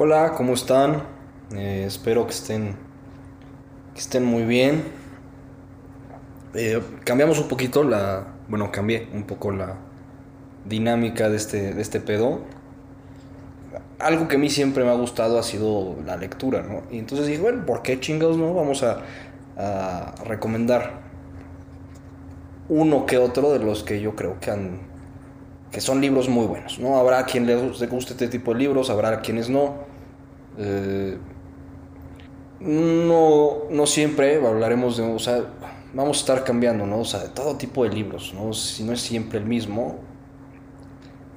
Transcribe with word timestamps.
Hola, 0.00 0.34
¿cómo 0.36 0.54
están? 0.54 1.02
Eh, 1.56 1.82
espero 1.84 2.24
que 2.24 2.30
estén, 2.30 2.76
estén 3.96 4.24
muy 4.24 4.44
bien. 4.44 4.84
Eh, 6.54 6.80
cambiamos 7.02 7.40
un 7.40 7.48
poquito 7.48 7.82
la. 7.82 8.24
Bueno, 8.46 8.70
cambié 8.70 9.08
un 9.12 9.24
poco 9.24 9.50
la 9.50 9.74
dinámica 10.64 11.28
de 11.28 11.36
este, 11.36 11.74
de 11.74 11.82
este 11.82 11.98
pedo. 11.98 12.42
Algo 13.98 14.28
que 14.28 14.36
a 14.36 14.38
mí 14.38 14.50
siempre 14.50 14.84
me 14.84 14.90
ha 14.90 14.94
gustado 14.94 15.36
ha 15.36 15.42
sido 15.42 15.96
la 16.06 16.16
lectura, 16.16 16.62
¿no? 16.62 16.82
Y 16.92 17.00
entonces 17.00 17.26
dije, 17.26 17.40
bueno, 17.42 17.66
¿por 17.66 17.82
qué 17.82 17.98
chingados 17.98 18.36
no? 18.36 18.54
Vamos 18.54 18.84
a, 18.84 19.02
a 19.56 20.14
recomendar 20.26 20.92
uno 22.68 23.04
que 23.04 23.18
otro 23.18 23.52
de 23.52 23.58
los 23.58 23.82
que 23.82 24.00
yo 24.00 24.14
creo 24.14 24.38
que 24.38 24.52
han 24.52 24.78
que 25.72 25.80
son 25.80 26.00
libros 26.00 26.28
muy 26.28 26.46
buenos, 26.46 26.78
¿no? 26.78 26.98
Habrá 26.98 27.24
quien 27.24 27.46
le 27.46 27.56
guste 27.56 28.12
este 28.12 28.28
tipo 28.28 28.54
de 28.54 28.60
libros, 28.60 28.90
habrá 28.90 29.20
quienes 29.20 29.48
no. 29.50 29.87
Eh, 30.58 31.16
no, 32.60 33.64
no 33.70 33.86
siempre 33.86 34.44
hablaremos 34.44 34.96
de, 34.96 35.04
o 35.04 35.18
sea, 35.18 35.44
vamos 35.94 36.18
a 36.18 36.20
estar 36.20 36.44
cambiando, 36.44 36.86
¿no? 36.86 37.00
O 37.00 37.04
sea, 37.04 37.20
de 37.20 37.28
todo 37.28 37.56
tipo 37.56 37.84
de 37.84 37.90
libros, 37.90 38.34
¿no? 38.34 38.52
Si 38.52 38.82
no 38.82 38.92
es 38.92 39.00
siempre 39.00 39.38
el 39.38 39.46
mismo. 39.46 39.96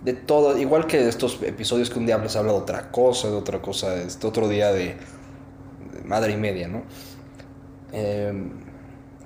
De 0.04 0.14
todo, 0.14 0.58
igual 0.58 0.88
que 0.88 0.98
de 0.98 1.10
estos 1.10 1.40
episodios 1.44 1.92
que 1.92 2.00
un 2.00 2.08
día 2.08 2.18
les 2.18 2.36
habla 2.36 2.54
de 2.54 2.58
otra 2.58 2.90
cosa, 2.90 3.30
de 3.30 3.36
otra 3.36 3.62
cosa, 3.62 3.96
este 4.02 4.26
otro 4.26 4.50
día 4.50 4.72
de, 4.72 4.98
madre 6.06 6.34
y 6.34 6.38
media, 6.38 6.68
¿no? 6.68 6.82
Eh, 7.94 8.34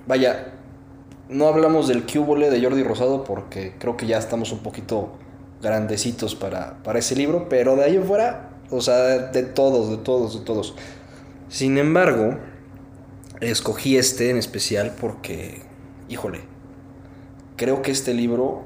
vaya, 0.05 0.53
no 1.30 1.48
hablamos 1.48 1.88
del 1.88 2.05
cúbole 2.05 2.50
de 2.50 2.62
Jordi 2.62 2.84
Rosado 2.84 3.23
porque 3.23 3.75
creo 3.80 3.95
que 3.95 4.05
ya 4.05 4.17
estamos 4.17 4.52
un 4.52 4.59
poquito 4.59 5.14
grandecitos 5.62 6.36
para, 6.36 6.84
para 6.84 7.00
ese 7.00 7.16
libro, 7.16 7.48
pero 7.48 7.75
de 7.75 7.86
ahí 7.86 7.95
en 7.95 8.03
fuera, 8.03 8.45
o 8.69 8.81
sea, 8.81 9.29
de 9.31 9.43
todos, 9.43 9.89
de 9.89 9.97
todos, 9.97 10.39
de 10.39 10.45
todos. 10.45 10.75
Sin 11.49 11.77
embargo, 11.77 12.38
escogí 13.41 13.97
este 13.97 14.30
en 14.30 14.38
especial 14.38 14.95
porque, 14.99 15.61
híjole, 16.09 16.41
creo 17.55 17.81
que 17.81 17.91
este 17.91 18.13
libro, 18.13 18.63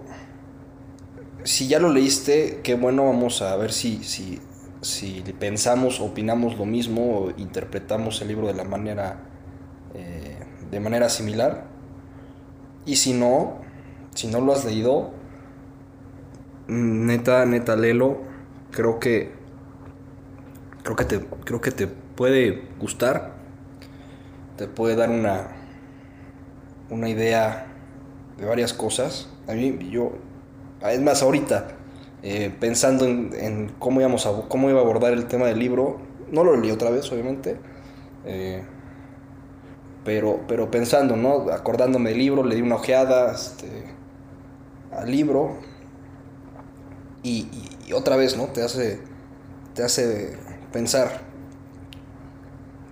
si 1.43 1.67
ya 1.67 1.79
lo 1.79 1.91
leíste, 1.91 2.61
qué 2.63 2.75
bueno, 2.75 3.05
vamos 3.05 3.41
a 3.41 3.55
ver 3.55 3.71
si, 3.71 4.03
si, 4.03 4.39
si 4.81 5.21
pensamos, 5.39 5.99
opinamos 5.99 6.57
lo 6.57 6.65
mismo 6.65 7.19
o 7.19 7.31
interpretamos 7.37 8.21
el 8.21 8.29
libro 8.29 8.47
de 8.47 8.53
la 8.53 8.63
manera, 8.63 9.23
eh, 9.93 10.37
de 10.71 10.79
manera 10.79 11.09
similar. 11.09 11.65
Y 12.85 12.95
si 12.95 13.13
no, 13.13 13.59
si 14.15 14.27
no 14.27 14.41
lo 14.41 14.53
has 14.53 14.65
leído, 14.65 15.11
neta, 16.67 17.45
neta, 17.45 17.75
lelo. 17.75 18.17
Creo 18.71 18.99
que. 18.99 19.38
Creo 20.83 20.95
que 20.95 21.05
te. 21.05 21.19
Creo 21.45 21.61
que 21.61 21.71
te 21.71 21.87
puede 21.87 22.63
gustar. 22.79 23.33
Te 24.57 24.67
puede 24.67 24.95
dar 24.95 25.09
una. 25.09 25.47
Una 26.89 27.09
idea 27.09 27.67
de 28.37 28.45
varias 28.45 28.73
cosas. 28.73 29.29
A 29.47 29.53
mí, 29.53 29.89
yo. 29.91 30.13
Es 30.81 31.01
más, 31.01 31.21
ahorita. 31.21 31.67
Eh, 32.21 32.53
pensando 32.59 33.05
en, 33.05 33.71
cómo, 33.79 34.01
íbamos 34.01 34.25
a, 34.25 34.31
cómo 34.49 34.69
iba 34.69 34.79
a 34.79 34.83
abordar 34.83 35.13
el 35.13 35.25
tema 35.25 35.45
del 35.45 35.59
libro. 35.59 35.99
No 36.31 36.43
lo 36.43 36.55
leí 36.55 36.71
otra 36.71 36.89
vez, 36.89 37.11
obviamente. 37.11 37.57
Eh, 38.25 38.63
pero, 40.03 40.41
pero 40.47 40.71
pensando, 40.71 41.15
¿no? 41.15 41.51
Acordándome 41.51 42.09
del 42.09 42.19
libro, 42.19 42.43
le 42.43 42.55
di 42.55 42.61
una 42.61 42.75
ojeada 42.75 43.31
este, 43.31 43.67
al 44.91 45.11
libro 45.11 45.57
y, 47.23 47.47
otra 47.93 48.15
vez, 48.15 48.37
¿no? 48.37 48.45
Te 48.45 48.63
hace, 48.63 48.99
te 49.73 49.83
hace 49.83 50.37
pensar, 50.71 51.21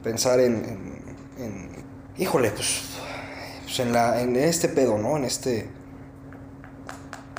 pensar 0.03 0.39
en, 0.39 1.03
en, 1.37 1.69
híjole, 2.17 2.51
pues, 2.51 2.83
pues, 3.63 3.79
en, 3.79 3.93
la, 3.93 4.21
en 4.21 4.35
este 4.35 4.69
pedo, 4.69 4.97
¿no? 4.97 5.17
En 5.17 5.25
este, 5.25 5.69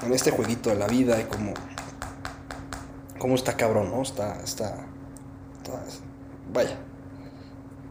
en 0.05 0.13
este 0.13 0.31
jueguito 0.31 0.71
de 0.71 0.77
la 0.77 0.87
vida 0.87 1.21
y 1.21 1.25
cómo, 1.25 1.55
cómo 3.19 3.35
está 3.35 3.57
cabrón, 3.57 3.91
¿no? 3.91 4.03
Está, 4.03 4.41
está, 4.43 4.75
vaya 6.53 6.79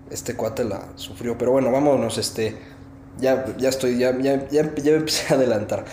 este 0.09 0.35
cuate 0.35 0.63
la 0.63 0.87
sufrió. 0.95 1.37
Pero 1.37 1.51
bueno, 1.51 1.71
vámonos, 1.71 2.17
este. 2.17 2.57
Ya, 3.19 3.45
ya 3.57 3.69
estoy, 3.69 3.97
ya, 3.97 4.17
ya, 4.19 4.47
ya, 4.49 4.63
me 4.63 4.91
empecé 4.91 5.33
a 5.33 5.37
adelantar. 5.37 5.85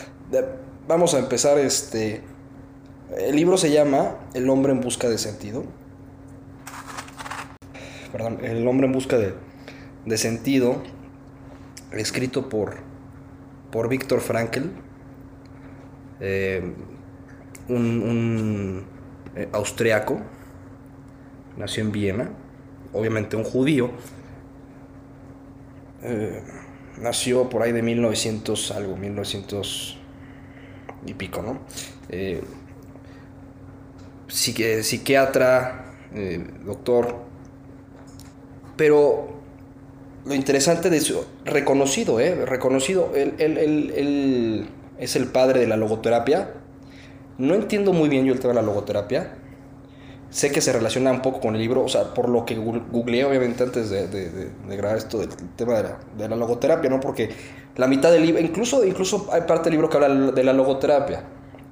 Vamos 0.87 1.15
a 1.15 1.19
empezar, 1.19 1.59
este. 1.59 2.23
El 3.17 3.37
libro 3.37 3.57
se 3.57 3.71
llama 3.71 4.17
El 4.35 4.49
hombre 4.51 4.73
en 4.73 4.81
busca 4.81 5.09
de 5.09 5.19
sentido. 5.19 5.65
El 8.43 8.67
hombre 8.69 8.87
en 8.87 8.93
busca 8.93 9.19
de, 9.19 10.17
sentido. 10.17 10.83
Escrito 11.91 12.49
por, 12.49 12.77
por 13.71 13.89
Víctor 13.89 14.21
Frankl. 14.21 14.69
Eh, 16.21 16.63
un, 17.69 18.03
un 18.03 18.85
eh, 19.35 19.49
austriaco. 19.53 20.21
Nació 21.57 21.83
en 21.85 21.93
Viena 21.93 22.31
obviamente 22.95 23.37
un 23.37 23.45
judío. 23.45 23.91
Eh, 26.03 26.43
nació 26.99 27.49
por 27.49 27.63
ahí 27.63 27.73
de 27.73 27.83
1900 27.83 28.71
algo, 28.71 28.97
1900 28.97 29.99
y 31.07 31.15
pico, 31.15 31.43
¿no? 31.43 31.59
Psiquiatra, 34.29 35.93
doctor, 36.65 37.25
pero 38.77 39.29
lo 40.25 40.35
interesante 40.35 40.91
de 40.91 40.97
eso, 40.97 41.27
reconocido, 41.45 42.21
¿eh? 42.21 42.35
Reconocido, 42.47 43.13
él, 43.15 43.35
él 43.39 44.69
es 44.99 45.17
el 45.17 45.27
padre 45.27 45.61
de 45.61 45.67
la 45.67 45.77
logoterapia. 45.77 46.51
No 47.39 47.55
entiendo 47.55 47.93
muy 47.93 48.09
bien 48.09 48.25
yo 48.25 48.33
el 48.33 48.41
tema 48.41 48.55
de 48.55 48.61
la 48.61 48.67
logoterapia, 48.67 49.35
sé 50.35 50.51
que 50.51 50.61
se 50.61 50.73
relaciona 50.73 51.13
un 51.13 51.23
poco 51.23 51.41
con 51.41 51.55
el 51.55 51.61
libro, 51.61 51.85
o 51.85 51.89
sea, 51.89 52.13
por 52.13 52.29
lo 52.29 52.45
que 52.45 52.57
googleé 52.57 53.25
obviamente 53.25 53.63
antes 53.63 53.89
de, 53.89 54.51
grabar 54.69 54.99
esto 54.99 55.19
del 55.19 55.29
tema 55.57 55.75
de 56.17 56.29
la, 56.29 56.37
logoterapia, 56.37 56.91
¿no? 56.91 56.99
Porque 56.99 57.31
la 57.77 57.87
mitad 57.87 58.11
del 58.11 58.27
libro, 58.27 58.41
incluso, 58.41 58.85
incluso 58.85 59.29
hay 59.33 59.43
parte 59.43 59.65
del 59.65 59.75
libro 59.75 59.89
que 59.89 59.97
habla 59.97 60.33
de 60.33 60.43
la 60.45 60.53
logoterapia. 60.53 61.23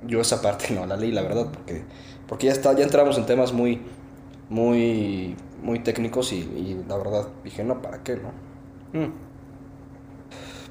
Yo 0.06 0.20
esa 0.20 0.40
parte 0.40 0.72
no 0.74 0.86
la 0.86 0.96
leí, 0.96 1.10
la 1.10 1.22
verdad, 1.22 1.48
porque, 1.52 1.82
porque 2.28 2.46
ya, 2.46 2.52
está, 2.52 2.72
ya 2.74 2.84
entramos 2.84 3.18
en 3.18 3.26
temas 3.26 3.52
muy, 3.52 3.80
muy, 4.48 5.34
muy 5.62 5.78
técnicos 5.78 6.32
y, 6.32 6.82
la 6.88 6.96
verdad 6.96 7.28
dije, 7.44 7.64
no, 7.64 7.80
¿para 7.80 8.02
qué, 8.02 8.16
no? 8.16 8.30
Mm. 8.98 9.12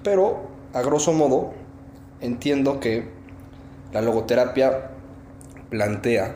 Pero, 0.03 0.50
a 0.74 0.81
grosso 0.81 1.13
modo, 1.13 1.53
entiendo 2.19 2.79
que 2.79 3.09
la 3.94 4.02
logoterapia 4.02 4.91
plantea 5.69 6.35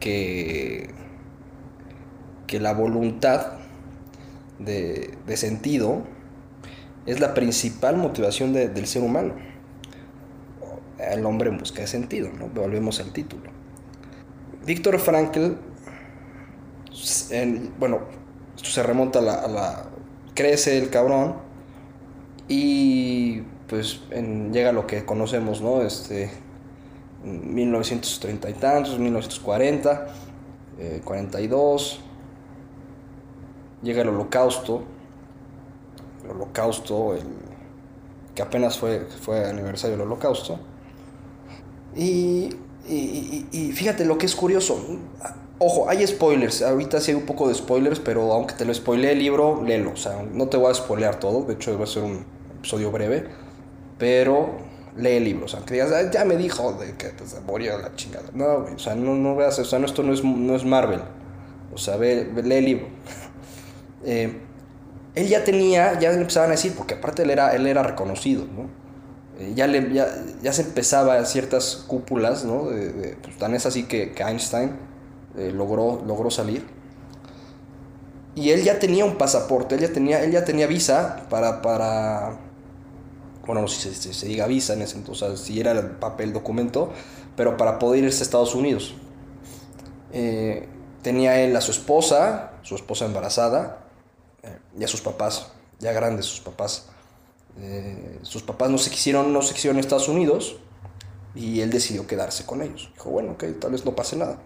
que, 0.00 0.90
que 2.46 2.60
la 2.60 2.72
voluntad 2.72 3.52
de, 4.58 5.36
sentido 5.36 6.02
es 7.06 7.20
la 7.20 7.34
principal 7.34 7.96
motivación 7.96 8.52
del 8.52 8.86
ser 8.86 9.02
humano. 9.02 9.34
El 10.98 11.26
hombre 11.26 11.50
en 11.50 11.58
busca 11.58 11.82
de 11.82 11.86
sentido, 11.86 12.30
¿no? 12.32 12.48
Volvemos 12.48 13.00
al 13.00 13.12
título. 13.12 13.50
Víctor 14.64 14.98
Frankl, 14.98 15.56
bueno, 17.78 18.00
esto 18.56 18.68
se 18.68 18.82
remonta 18.82 19.18
a 19.18 19.48
la, 19.48 19.84
Crece 20.34 20.78
el 20.78 20.90
cabrón 20.90 21.36
y 22.48 23.42
pues 23.68 24.00
llega 24.10 24.70
a 24.70 24.72
lo 24.72 24.84
que 24.84 25.04
conocemos, 25.04 25.60
¿no? 25.60 25.82
Este, 25.82 26.28
1930 27.22 28.50
y 28.50 28.52
tantos, 28.54 28.98
1940, 28.98 30.06
42, 31.04 31.92
eh, 31.92 32.00
llega 33.84 34.02
el 34.02 34.08
holocausto, 34.08 34.82
el 36.24 36.30
holocausto, 36.32 37.14
el, 37.14 37.28
que 38.34 38.42
apenas 38.42 38.76
fue, 38.76 39.06
fue 39.20 39.48
aniversario 39.48 39.96
del 39.96 40.06
holocausto. 40.06 40.58
Y, 41.94 42.50
y, 42.88 43.72
fíjate 43.72 44.04
lo 44.04 44.18
que 44.18 44.26
es 44.26 44.34
curioso, 44.34 44.84
ojo, 45.58 45.88
hay 45.88 46.06
spoilers, 46.06 46.62
ahorita 46.62 47.00
sí 47.00 47.12
hay 47.12 47.16
un 47.16 47.26
poco 47.26 47.48
de 47.48 47.54
spoilers, 47.54 48.00
pero 48.00 48.32
aunque 48.32 48.54
te 48.54 48.64
lo 48.64 48.74
spoileé 48.74 49.12
el 49.12 49.18
libro, 49.18 49.62
léelo, 49.64 49.92
o 49.92 49.96
sea, 49.96 50.22
no 50.22 50.48
te 50.48 50.56
voy 50.56 50.70
a 50.70 50.74
spoilear 50.74 51.20
todo, 51.20 51.42
de 51.44 51.54
hecho 51.54 51.76
va 51.78 51.84
a 51.84 51.86
ser 51.86 52.02
un 52.02 52.24
episodio 52.58 52.90
breve, 52.90 53.24
pero 53.98 54.56
lee 54.96 55.20
libros, 55.20 55.54
aunque 55.54 55.74
digas, 55.74 56.10
ya 56.12 56.24
me 56.24 56.36
dijo 56.36 56.72
de 56.74 56.94
que 56.96 57.08
pues, 57.10 57.30
se 57.30 57.40
murió 57.40 57.78
la 57.78 57.94
chingada. 57.94 58.26
No, 58.32 58.66
o 58.74 58.78
sea, 58.78 58.94
no, 58.94 59.14
no 59.14 59.36
veas, 59.36 59.58
o 59.58 59.64
sea, 59.64 59.78
no, 59.78 59.86
esto 59.86 60.02
no 60.02 60.12
es, 60.12 60.22
no 60.22 60.54
es 60.54 60.64
Marvel. 60.64 61.00
O 61.72 61.78
sea, 61.78 61.96
ve, 61.96 62.30
lee 62.42 62.54
el 62.54 62.64
libro. 62.64 62.86
Eh, 64.06 64.38
él 65.14 65.28
ya 65.28 65.44
tenía, 65.44 65.98
ya 65.98 66.10
le 66.10 66.18
empezaban 66.18 66.50
a 66.50 66.52
decir, 66.52 66.74
porque 66.76 66.92
aparte 66.92 67.22
él 67.22 67.30
era, 67.30 67.54
él 67.54 67.66
era 67.66 67.82
reconocido, 67.82 68.44
¿no? 68.44 68.68
Eh, 69.38 69.54
ya, 69.54 69.66
le, 69.66 69.94
ya, 69.94 70.52
se 70.52 70.60
empezaba 70.60 71.24
ciertas 71.24 71.76
cúpulas, 71.86 72.44
¿no? 72.44 72.66
De, 72.68 73.16
pues, 73.22 73.38
tan 73.38 73.54
es 73.54 73.64
así 73.64 73.84
que, 73.84 74.12
Einstein 74.18 74.72
eh, 75.36 75.52
logró, 75.52 76.02
logró 76.06 76.30
salir. 76.30 76.66
Y 78.34 78.50
él 78.50 78.64
ya 78.64 78.78
tenía 78.78 79.04
un 79.04 79.16
pasaporte, 79.16 79.76
él 79.76 79.82
ya 79.82 79.92
tenía, 79.92 80.22
él 80.24 80.32
ya 80.32 80.44
tenía 80.44 80.66
visa 80.66 81.26
para, 81.30 81.62
para 81.62 82.38
bueno, 83.46 83.62
no 83.62 83.68
sé 83.68 83.94
si 83.94 84.12
se, 84.12 84.26
diga 84.26 84.46
visa 84.46 84.72
en 84.72 84.82
ese 84.82 84.96
entonces, 84.96 85.40
si 85.40 85.60
era 85.60 85.72
el 85.72 85.90
papel 85.90 86.32
documento, 86.32 86.90
pero 87.36 87.56
para 87.56 87.78
poder 87.78 88.04
irse 88.04 88.20
a 88.20 88.24
Estados 88.24 88.54
Unidos. 88.54 88.94
Eh, 90.12 90.68
tenía 91.02 91.40
él 91.40 91.54
a 91.56 91.60
su 91.60 91.70
esposa, 91.70 92.52
su 92.62 92.74
esposa 92.74 93.04
embarazada, 93.04 93.86
eh, 94.42 94.58
y 94.78 94.84
a 94.84 94.88
sus 94.88 95.00
papás, 95.00 95.52
ya 95.78 95.92
grandes 95.92 96.26
sus 96.26 96.40
papás. 96.40 96.86
Eh, 97.60 98.18
sus 98.22 98.42
papás 98.42 98.70
no 98.70 98.78
se 98.78 98.90
quisieron, 98.90 99.32
no 99.32 99.42
se 99.42 99.54
quisieron 99.54 99.76
en 99.76 99.80
Estados 99.80 100.08
Unidos 100.08 100.56
y 101.36 101.60
él 101.60 101.70
decidió 101.70 102.06
quedarse 102.06 102.44
con 102.44 102.62
ellos. 102.62 102.90
Dijo, 102.94 103.10
bueno, 103.10 103.32
ok, 103.32 103.44
tal 103.60 103.72
vez 103.72 103.84
no 103.84 103.94
pase 103.94 104.16
nada. 104.16 104.38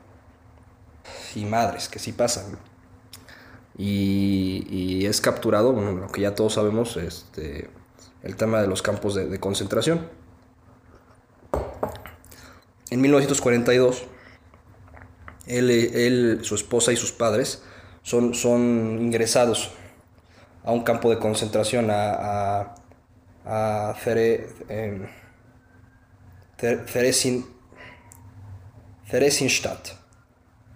Y 1.35 1.45
madres, 1.45 1.89
que 1.89 1.99
sí 1.99 2.13
pasan. 2.13 2.59
Y, 3.77 5.07
es 5.07 5.21
capturado, 5.21 5.73
bueno, 5.73 5.93
lo 5.93 6.09
que 6.09 6.23
ya 6.23 6.35
todos 6.35 6.55
sabemos, 6.55 6.97
este, 6.97 7.71
el 8.23 8.37
tema 8.37 8.61
de 8.61 8.67
los 8.67 8.83
campos 8.83 9.15
de, 9.15 9.39
concentración. 9.39 10.09
En 12.91 13.01
1942, 13.01 14.05
él, 15.47 16.41
su 16.43 16.55
esposa 16.55 16.93
y 16.93 16.97
sus 16.97 17.13
padres 17.13 17.63
son, 18.03 18.35
son 18.35 18.99
ingresados 19.01 19.71
a 20.65 20.73
un 20.73 20.83
campo 20.83 21.11
de 21.11 21.19
concentración 21.19 21.91
a, 21.91 22.75
a, 23.45 23.91
a 23.91 23.95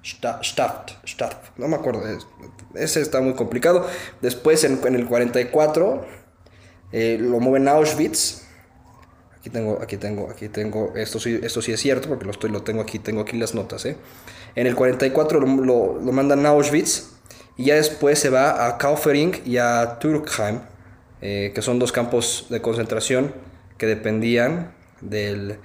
em, 0.03 1.31
no 1.57 1.69
me 1.69 1.77
acuerdo, 1.77 2.03
ese 2.75 3.01
está 3.01 3.21
muy 3.21 3.35
complicado. 3.35 3.89
Después 4.21 4.65
en, 4.65 4.81
en 4.85 4.95
el 4.95 5.07
44 5.07 6.05
eh, 6.93 7.19
lo 7.21 7.41
mueven 7.41 7.69
a 7.69 7.73
Auschwitz. 7.73 8.43
Aquí 9.39 9.51
tengo, 9.51 9.81
aquí 9.83 9.97
tengo, 9.97 10.31
aquí 10.31 10.49
tengo, 10.49 10.93
esto 10.95 11.19
sí, 11.19 11.41
esto 11.43 11.63
sí 11.63 11.73
es 11.73 11.81
cierto 11.81 12.09
porque 12.09 12.25
lo, 12.25 12.31
estoy, 12.31 12.51
lo 12.51 12.63
tengo 12.63 12.81
aquí, 12.81 12.99
tengo 12.99 13.23
aquí 13.23 13.37
las 13.37 13.55
notas. 13.55 13.85
¿eh? 13.87 13.97
En 14.55 14.67
el 14.67 14.77
44 14.77 15.41
lo, 15.41 16.01
lo, 16.01 16.13
mandan 16.13 16.47
a 16.47 16.51
Auschwitz 16.51 17.15
y 17.57 17.65
ya 17.67 17.75
después 17.75 18.19
se 18.19 18.31
va 18.31 18.67
a 18.67 18.79
Kaufering 18.79 19.43
y 19.45 19.57
a 19.57 19.99
Turkheim, 19.99 20.61
eh, 21.21 21.51
que 21.55 21.63
son 21.63 21.79
dos 21.81 21.91
campos 21.91 22.47
de 22.51 22.61
concentración 22.61 23.35
que 23.79 23.87
dependían 23.87 24.75
del 25.01 25.59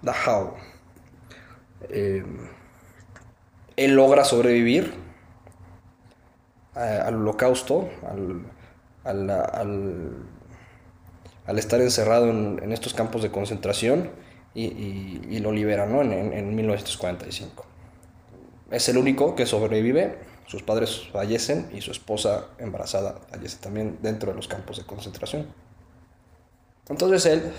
Dachau. 0.00 0.54
Él 3.76 3.94
logra 3.94 4.24
sobrevivir 4.24 4.94
al 6.74 7.14
holocausto, 7.14 7.88
al, 8.04 8.42
estar 11.58 11.80
encerrado 11.80 12.28
en, 12.30 12.72
estos 12.72 12.92
campos 12.92 13.22
de 13.22 13.30
concentración 13.30 14.10
y, 14.54 15.38
lo 15.40 15.52
liberan 15.52 15.92
¿no? 15.92 16.02
en, 16.02 16.54
1945. 16.54 17.64
Es 18.70 18.88
el 18.88 18.98
único 18.98 19.34
que 19.36 19.46
sobrevive, 19.46 20.18
sus 20.46 20.62
padres 20.62 21.08
fallecen 21.12 21.68
y 21.72 21.80
su 21.80 21.90
esposa 21.90 22.46
embarazada 22.58 23.20
fallece 23.30 23.58
también 23.58 23.98
dentro 24.02 24.30
de 24.30 24.36
los 24.36 24.48
campos 24.48 24.76
de 24.76 24.84
concentración. 24.84 25.46
Entonces 26.88 27.26
él 27.26 27.52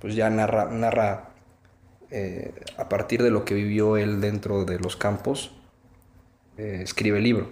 pues 0.00 0.14
ya 0.14 0.28
narra, 0.28 0.66
narra 0.66 1.33
eh, 2.16 2.54
a 2.76 2.88
partir 2.88 3.24
de 3.24 3.30
lo 3.32 3.44
que 3.44 3.54
vivió 3.54 3.96
él 3.96 4.20
dentro 4.20 4.64
de 4.64 4.78
los 4.78 4.94
campos, 4.94 5.50
eh, 6.56 6.78
escribe 6.80 7.18
el 7.18 7.24
libro. 7.24 7.48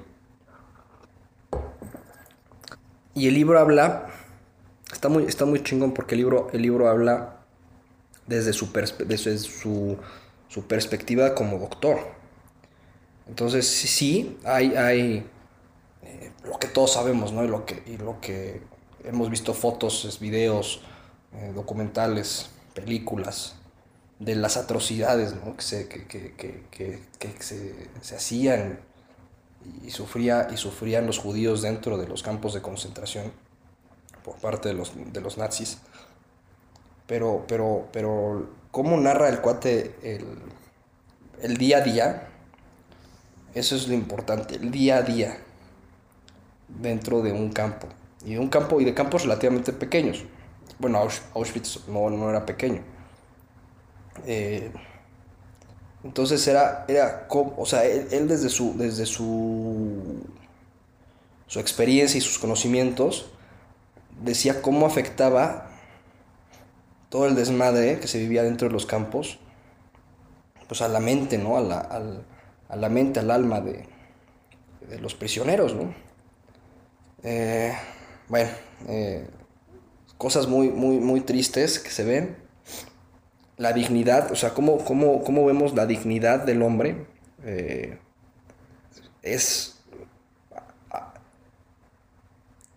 Y 3.12 3.26
el 3.26 3.34
libro 3.34 3.58
habla 3.58 4.06
Está 4.92 5.08
muy, 5.08 5.24
está 5.24 5.46
muy 5.46 5.64
chingón 5.64 5.92
porque 5.92 6.14
el 6.14 6.20
libro, 6.20 6.48
el 6.52 6.62
libro 6.62 6.88
habla 6.88 7.40
desde, 8.28 8.52
su, 8.52 8.70
perspectiva 10.68 11.34
como 11.34 11.58
doctor. 11.58 11.98
Entonces, 13.26 13.66
sí, 13.66 14.38
hay, 14.44 14.76
hay 14.76 15.26
eh, 16.02 16.30
lo 16.44 16.56
que 16.60 16.68
todos 16.68 16.92
sabemos, 16.92 17.32
¿no? 17.32 17.42
Y 17.42 17.48
lo 17.48 17.66
que, 17.66 17.82
y 17.84 17.96
lo 17.96 18.20
que 18.20 18.62
hemos 19.02 19.28
visto 19.28 19.54
fotos, 19.54 20.18
videos, 20.20 20.82
documentales, 21.52 22.50
películas, 22.74 23.56
de 24.24 24.36
las 24.36 24.56
atrocidades 24.56 25.34
¿no? 25.34 25.56
que, 25.56 25.62
se, 25.62 25.88
que, 25.88 26.06
que, 26.06 26.62
que 26.70 27.32
se, 27.40 27.88
se, 28.00 28.16
hacían 28.16 28.78
y, 29.84 29.90
sufría, 29.90 30.48
y 30.52 30.56
sufrían 30.56 31.06
los 31.06 31.18
judíos 31.18 31.62
dentro 31.62 31.98
de 31.98 32.06
los 32.06 32.22
campos 32.22 32.54
de 32.54 32.62
concentración 32.62 33.32
por 34.24 34.36
parte 34.36 34.68
de 34.68 34.74
los, 34.74 34.92
de 35.12 35.20
los 35.20 35.38
nazis. 35.38 35.78
Pero, 37.06 37.44
pero, 37.48 37.88
pero, 37.92 38.48
¿cómo 38.70 38.96
narra 38.96 39.28
el 39.28 39.40
cuate 39.40 39.96
el, 40.02 40.24
el 41.42 41.56
día 41.56 41.78
a 41.78 41.80
día? 41.80 42.28
Eso 43.54 43.74
es 43.74 43.88
lo 43.88 43.94
importante, 43.94 44.54
el 44.54 44.70
día 44.70 44.98
a 44.98 45.02
día 45.02 45.36
dentro 46.68 47.22
de 47.22 47.32
un 47.32 47.50
campo. 47.52 47.88
Y 48.24 48.34
de 48.34 48.38
un 48.38 48.48
campo 48.48 48.80
y 48.80 48.84
de 48.84 48.94
campos 48.94 49.24
relativamente 49.24 49.72
pequeños. 49.72 50.24
Bueno, 50.78 51.06
Auschwitz 51.34 51.88
no, 51.88 52.08
no 52.08 52.30
era 52.30 52.46
pequeño. 52.46 52.82
Eh, 54.26 54.72
entonces 56.04 56.46
era, 56.48 56.84
era 56.88 57.26
o 57.30 57.66
sea, 57.66 57.84
él, 57.84 58.08
él, 58.10 58.28
desde, 58.28 58.48
su, 58.48 58.76
desde 58.76 59.06
su, 59.06 60.24
su 61.46 61.60
experiencia 61.60 62.18
y 62.18 62.20
sus 62.20 62.38
conocimientos 62.38 63.26
decía 64.22 64.62
cómo 64.62 64.86
afectaba 64.86 65.70
todo 67.08 67.26
el 67.26 67.34
desmadre 67.34 68.00
que 68.00 68.08
se 68.08 68.18
vivía 68.18 68.42
dentro 68.42 68.68
de 68.68 68.72
los 68.72 68.86
campos, 68.86 69.38
pues 70.66 70.82
a 70.82 70.88
la 70.88 71.00
mente, 71.00 71.38
¿no? 71.38 71.56
A 71.56 71.60
la, 71.60 71.78
a 72.68 72.76
la 72.76 72.88
mente, 72.88 73.20
al 73.20 73.30
alma 73.30 73.60
de, 73.60 73.86
de 74.88 74.98
los 74.98 75.14
prisioneros, 75.14 75.74
¿no? 75.74 75.94
Eh, 77.22 77.72
bueno, 78.28 78.50
eh, 78.88 79.28
cosas 80.18 80.46
muy, 80.46 80.70
muy, 80.70 80.98
muy 80.98 81.20
tristes 81.20 81.78
que 81.78 81.90
se 81.90 82.04
ven. 82.04 82.36
La 83.56 83.72
dignidad, 83.72 84.32
o 84.32 84.36
sea, 84.36 84.50
cómo, 84.54 84.78
cómo, 84.78 85.22
cómo 85.22 85.44
vemos 85.44 85.74
la 85.74 85.86
dignidad 85.86 86.40
del 86.40 86.62
hombre. 86.62 87.06
Eh, 87.44 87.98
es 89.22 89.72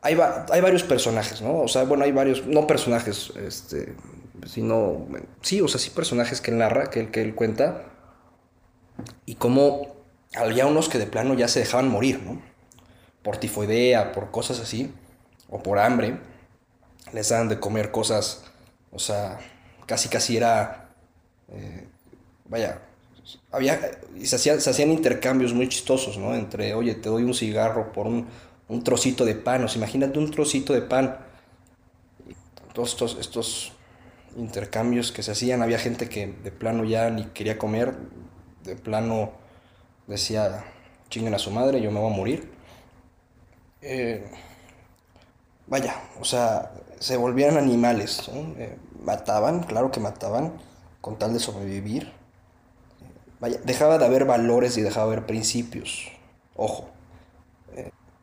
hay, 0.06 0.62
varios 0.62 0.84
personajes, 0.84 1.42
¿no? 1.42 1.62
O 1.62 1.68
sea, 1.68 1.84
bueno, 1.84 2.04
hay 2.04 2.12
varios, 2.12 2.46
no 2.46 2.68
personajes, 2.68 3.34
este, 3.38 3.96
sino, 4.46 5.08
sí, 5.42 5.62
o 5.62 5.68
sea, 5.68 5.80
sí 5.80 5.90
personajes 5.90 6.42
que 6.42 6.52
él 6.52 6.60
narra, 6.60 6.92
que 6.92 7.10
que 7.10 7.24
él 7.24 7.34
cuenta, 7.34 7.86
y 9.26 9.34
cómo 9.36 9.96
había 10.36 10.68
unos 10.68 10.90
que 10.90 11.00
de 11.00 11.08
plano 11.08 11.34
ya 11.34 11.48
se 11.48 11.60
dejaban 11.60 11.90
morir, 11.90 12.22
¿no? 12.22 12.40
Por 13.24 13.38
tifoidea, 13.38 14.12
por 14.12 14.30
cosas 14.30 14.60
así, 14.60 14.94
o 15.50 15.64
por 15.64 15.80
hambre, 15.80 16.20
les 17.12 17.30
daban 17.30 17.50
de 17.50 17.60
comer 17.60 17.90
cosas, 17.90 18.44
o 18.92 19.00
sea, 19.00 19.40
casi 19.86 20.10
casi 20.10 20.38
era, 20.38 20.90
eh, 21.52 21.88
vaya, 22.46 22.82
había, 23.52 23.80
se 24.24 24.36
hacían, 24.36 24.62
se 24.62 24.70
hacían 24.70 24.92
intercambios 24.92 25.54
muy 25.54 25.68
chistosos, 25.70 26.18
¿no? 26.18 26.36
Entre, 26.36 26.74
oye, 26.74 26.96
te 26.96 27.10
doy 27.10 27.24
un 27.24 27.34
cigarro 27.34 27.92
por 27.92 28.08
un 28.08 28.28
un 28.68 28.84
trocito 28.84 29.26
de 29.26 29.36
pan, 29.36 29.64
o 29.64 29.68
sea, 29.68 29.78
imagínate 29.78 30.20
un 30.20 30.32
trocito 30.32 30.74
de 30.74 30.82
pan. 30.82 31.18
Todos 32.74 32.90
estos, 32.90 33.18
estos 33.20 33.72
intercambios 34.36 35.12
que 35.12 35.24
se 35.24 35.32
hacían, 35.32 35.62
había 35.62 35.80
gente 35.80 36.10
que 36.10 36.28
de 36.28 36.52
plano 36.52 36.84
ya 36.84 37.10
ni 37.10 37.26
quería 37.26 37.58
comer, 37.58 37.96
de 38.64 38.76
plano 38.76 39.32
decía, 40.08 40.66
chinguen 41.10 41.34
a 41.36 41.40
su 41.40 41.52
madre, 41.52 41.82
yo 41.82 41.92
me 41.92 42.00
voy 42.00 42.12
a 42.12 42.16
morir. 42.16 42.52
Eh, 43.82 44.26
vaya, 45.68 45.96
o 46.20 46.26
sea, 46.26 46.72
se 47.00 47.18
volvían 47.18 47.58
animales, 47.58 48.30
eh, 48.58 48.78
mataban, 49.06 49.64
claro 49.64 49.92
que 49.92 50.00
mataban, 50.00 50.54
con 51.02 51.18
tal 51.18 51.34
de 51.34 51.40
sobrevivir. 51.40 52.12
Dejaba 53.64 53.98
de 53.98 54.06
haber 54.06 54.26
valores 54.26 54.78
y 54.78 54.82
dejaba 54.82 55.08
de 55.08 55.14
haber 55.14 55.26
principios. 55.26 56.12
Ojo, 56.56 56.90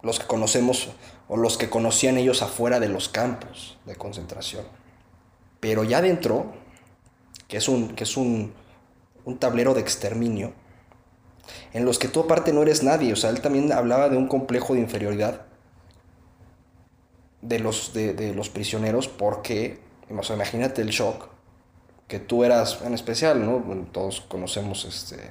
los 0.02 0.18
que 0.18 0.26
conocemos 0.26 0.90
o 1.28 1.36
los 1.36 1.56
que 1.56 1.70
conocían 1.70 2.18
ellos 2.18 2.42
afuera 2.42 2.80
de 2.80 2.88
los 2.88 3.08
campos 3.08 3.78
de 3.86 3.94
concentración. 3.94 4.64
Pero 5.60 5.84
ya 5.84 6.02
dentro, 6.02 6.52
que 7.46 7.58
es 7.58 7.68
un, 7.68 7.94
que 7.94 8.04
es 8.04 8.16
un, 8.16 8.52
un 9.24 9.38
tablero 9.38 9.74
de 9.74 9.80
exterminio, 9.80 10.52
en 11.72 11.84
los 11.84 11.98
que 11.98 12.08
tú 12.08 12.20
aparte 12.20 12.52
no 12.52 12.62
eres 12.62 12.82
nadie, 12.82 13.12
o 13.12 13.16
sea, 13.16 13.30
él 13.30 13.40
también 13.40 13.72
hablaba 13.72 14.08
de 14.08 14.16
un 14.16 14.28
complejo 14.28 14.74
de 14.74 14.80
inferioridad 14.80 15.42
de 17.40 17.58
los, 17.58 17.92
de, 17.92 18.32
los 18.34 18.48
prisioneros 18.48 19.08
porque, 19.08 19.80
o 20.18 20.34
imagínate 20.34 20.82
el 20.82 20.88
shock 20.88 21.28
que 22.08 22.18
tú 22.18 22.44
eras 22.44 22.80
en 22.84 22.94
especial, 22.94 23.44
¿no? 23.44 23.62
todos 23.92 24.20
conocemos 24.20 24.84
este, 24.84 25.30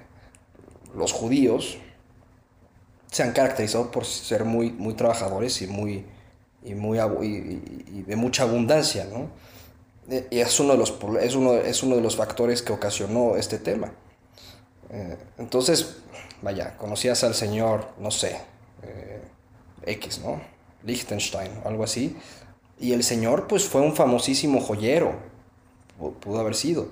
los 0.96 1.12
judíos 1.12 1.78
se 3.12 3.24
han 3.24 3.34
caracterizado 3.34 3.92
por 3.92 4.06
ser 4.06 4.46
muy, 4.46 4.72
muy 4.72 4.94
trabajadores 4.94 5.62
y, 5.62 5.68
muy, 5.68 6.06
y, 6.64 6.74
muy, 6.74 6.98
y, 6.98 8.04
de 8.04 8.16
mucha 8.16 8.44
abundancia, 8.44 9.06
¿no? 9.06 9.30
Y 10.30 10.40
es 10.40 10.60
uno, 10.60 10.74
de 10.74 10.80
los, 10.80 10.94
es, 11.22 11.36
uno, 11.36 11.54
es 11.56 11.84
uno 11.84 11.98
de 11.98 12.02
los 12.02 12.16
factores 12.16 12.62
que 12.62 12.74
ocasionó 12.74 13.36
este 13.36 13.60
tema. 13.60 13.94
Eh, 14.90 15.18
entonces, 15.38 15.98
vaya, 16.42 16.78
conocías 16.78 17.24
al 17.24 17.36
señor, 17.36 17.90
no 18.00 18.12
sé, 18.12 18.38
eh, 18.84 19.22
X, 19.86 20.20
¿no? 20.20 20.42
Liechtenstein, 20.84 21.52
algo 21.66 21.84
así. 21.84 22.18
Y 22.82 22.92
el 22.92 23.04
señor, 23.04 23.48
pues, 23.48 23.70
fue 23.70 23.80
un 23.80 23.96
famosísimo 23.96 24.60
joyero, 24.60 25.14
pudo 26.20 26.40
haber 26.40 26.56
sido. 26.56 26.88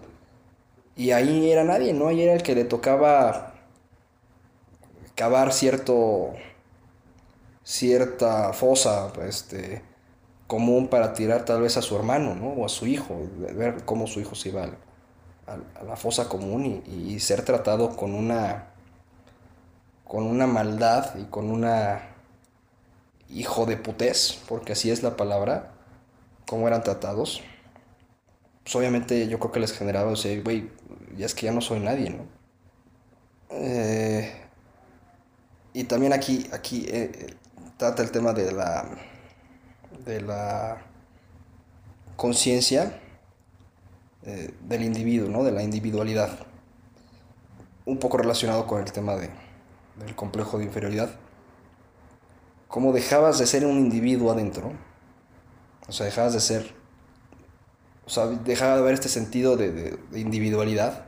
Y 0.96 1.12
ahí 1.12 1.52
era 1.52 1.66
nadie, 1.66 1.94
¿no? 1.94 2.08
Ahí 2.08 2.22
era 2.22 2.34
el 2.34 2.44
que 2.44 2.56
le 2.56 2.64
tocaba 2.64 3.54
cavar 5.16 5.52
cierto 5.52 6.34
cierta 7.64 8.54
fosa 8.54 9.12
este, 9.28 9.84
común 10.48 10.88
para 10.88 11.14
tirar 11.14 11.46
tal 11.46 11.62
vez 11.62 11.78
a 11.78 11.82
su 11.84 11.96
hermano 11.96 12.34
¿no? 12.34 12.48
o 12.48 12.66
a 12.66 12.70
su 12.70 12.88
hijo, 12.88 13.16
ver 13.38 13.84
cómo 13.86 14.08
su 14.08 14.20
hijo 14.20 14.34
se 14.34 14.50
iba 14.50 14.70
a, 15.46 15.84
la 15.84 15.96
fosa 15.96 16.28
común 16.30 16.82
y, 16.88 17.20
ser 17.20 17.44
tratado 17.44 17.96
con 17.96 18.16
una 18.16 18.70
con 20.04 20.24
una 20.24 20.48
maldad 20.48 21.16
y 21.20 21.26
con 21.26 21.52
una 21.52 22.02
hijo 23.30 23.68
de 23.68 23.78
putés, 23.78 24.42
porque 24.48 24.74
así 24.74 24.90
es 24.90 25.04
la 25.04 25.16
palabra, 25.16 25.72
cómo 26.50 26.68
eran 26.68 26.84
tratados. 26.84 27.44
Pues 28.64 28.76
obviamente 28.76 29.28
yo 29.28 29.38
creo 29.38 29.52
que 29.52 29.60
les 29.60 29.72
generaba, 29.72 30.10
o 30.10 30.16
sea, 30.16 30.42
güey, 30.42 30.72
ya 31.16 31.28
es 31.28 31.36
que 31.36 31.46
ya 31.46 31.52
no 31.52 31.62
soy 31.62 31.80
nadie, 31.80 32.10
¿no? 32.10 32.26
Eh, 33.52 34.34
y 35.74 35.84
también 35.84 36.12
aquí, 36.12 36.50
aquí 36.52 36.88
eh, 36.90 37.36
trata 37.78 38.02
el 38.02 38.10
tema 38.10 38.34
de 38.34 38.52
la, 38.52 38.90
de 40.06 40.22
la 40.22 40.82
conciencia 42.16 43.00
eh, 44.24 44.52
del 44.62 44.82
individuo, 44.82 45.30
¿no? 45.30 45.44
de 45.44 45.52
la 45.52 45.62
individualidad. 45.62 46.32
Un 47.86 48.00
poco 48.00 48.18
relacionado 48.18 48.66
con 48.66 48.82
el 48.82 48.92
tema 48.92 49.16
de, 49.16 49.30
del 50.04 50.16
complejo 50.16 50.58
de 50.58 50.66
inferioridad. 50.66 51.12
Cómo 52.68 52.92
dejabas 52.92 53.38
de 53.38 53.46
ser 53.46 53.66
un 53.66 53.78
individuo 53.78 54.32
adentro. 54.32 54.89
O 55.90 55.92
sea, 55.92 56.06
dejabas 56.06 56.34
de 56.34 56.40
ser. 56.40 56.72
O 58.06 58.10
sea, 58.10 58.28
dejaba 58.28 58.76
de 58.76 58.80
haber 58.82 58.94
este 58.94 59.10
sentido 59.10 59.58
de, 59.58 59.98
individualidad. 60.14 61.06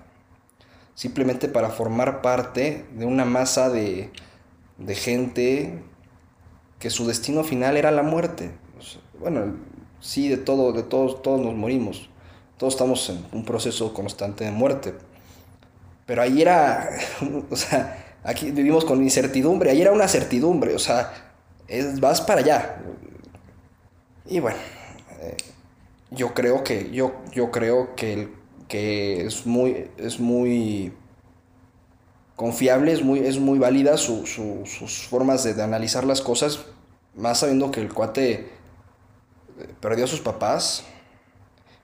Simplemente 0.96 1.48
para 1.48 1.70
formar 1.70 2.22
parte 2.22 2.86
de 2.94 3.06
una 3.06 3.24
masa 3.24 3.70
de, 3.70 4.12
de 4.78 4.96
gente 4.96 5.84
que 6.80 6.90
su 6.90 7.08
destino 7.08 7.44
final 7.44 7.78
era 7.78 7.92
la 7.92 8.04
muerte. 8.04 8.52
Bueno, 9.20 9.56
sí, 10.00 10.28
de 10.28 10.38
todo, 10.38 10.74
de 10.74 10.84
todos, 10.84 11.22
todos 11.22 11.40
nos 11.40 11.54
morimos. 11.56 12.10
Todos 12.58 12.74
estamos 12.74 13.10
en 13.10 13.26
un 13.32 13.46
proceso 13.46 13.94
constante 13.94 14.44
de 14.44 14.52
muerte. 14.52 14.94
Pero 16.06 16.24
ahí 16.24 16.42
era, 16.42 16.90
o 17.50 17.56
sea, 17.56 18.18
aquí 18.24 18.52
vivimos 18.52 18.84
con 18.84 19.02
incertidumbre, 19.02 19.70
ahí 19.70 19.82
era 19.82 19.92
una 19.92 20.08
certidumbre, 20.08 20.76
o 20.76 20.80
sea, 20.80 21.14
es, 21.68 22.00
vas 22.00 22.22
para 22.22 22.42
allá. 22.42 22.82
Y 24.26 24.40
bueno, 24.40 24.58
eh, 25.20 25.38
yo 26.12 26.34
creo 26.34 26.64
que, 26.64 26.92
yo, 26.92 27.14
yo 27.32 27.52
creo 27.52 27.96
que, 27.96 28.30
que 28.68 29.26
es 29.26 29.46
muy, 29.46 29.90
es 29.98 30.20
muy 30.20 30.94
confiable, 32.36 32.92
es 32.92 33.04
muy, 33.04 33.20
es 33.20 33.40
muy 33.40 33.60
válida 33.60 33.98
sus 33.98 35.08
formas 35.10 35.44
de, 35.44 35.62
analizar 35.62 36.04
las 36.06 36.22
cosas, 36.22 36.66
más 37.16 37.40
sabiendo 37.40 37.72
que 37.72 37.82
el 37.82 37.94
cuate 37.94 38.32
eh, 38.32 38.50
perdió 39.80 40.06
a 40.06 40.08
sus 40.08 40.22
papás, 40.22 40.84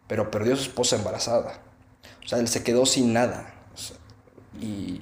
pero 0.08 0.32
perdió 0.32 0.54
a 0.54 0.58
su 0.58 0.64
esposa 0.64 0.96
embarazada. 0.96 1.62
O 2.24 2.28
sea, 2.28 2.40
él 2.40 2.48
se 2.48 2.64
quedó 2.64 2.86
sin 2.86 3.14
nada. 3.14 3.54
y, 4.60 5.02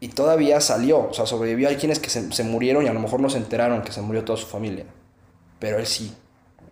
y, 0.00 0.08
todavía 0.08 0.60
salió, 0.60 1.08
o 1.08 1.14
sea, 1.14 1.26
sobrevivió. 1.26 1.68
Hay 1.68 1.76
quienes 1.76 1.98
que 1.98 2.10
se, 2.10 2.44
murieron 2.44 2.84
y 2.84 2.88
a 2.88 2.92
lo 2.92 3.00
mejor 3.00 3.20
no 3.20 3.28
se 3.28 3.38
enteraron 3.38 3.82
que 3.82 3.92
se 3.92 4.02
murió 4.02 4.24
toda 4.24 4.38
su 4.38 4.46
familia. 4.46 4.86
Pero 5.58 5.78
él 5.78 5.86
sí. 5.86 6.14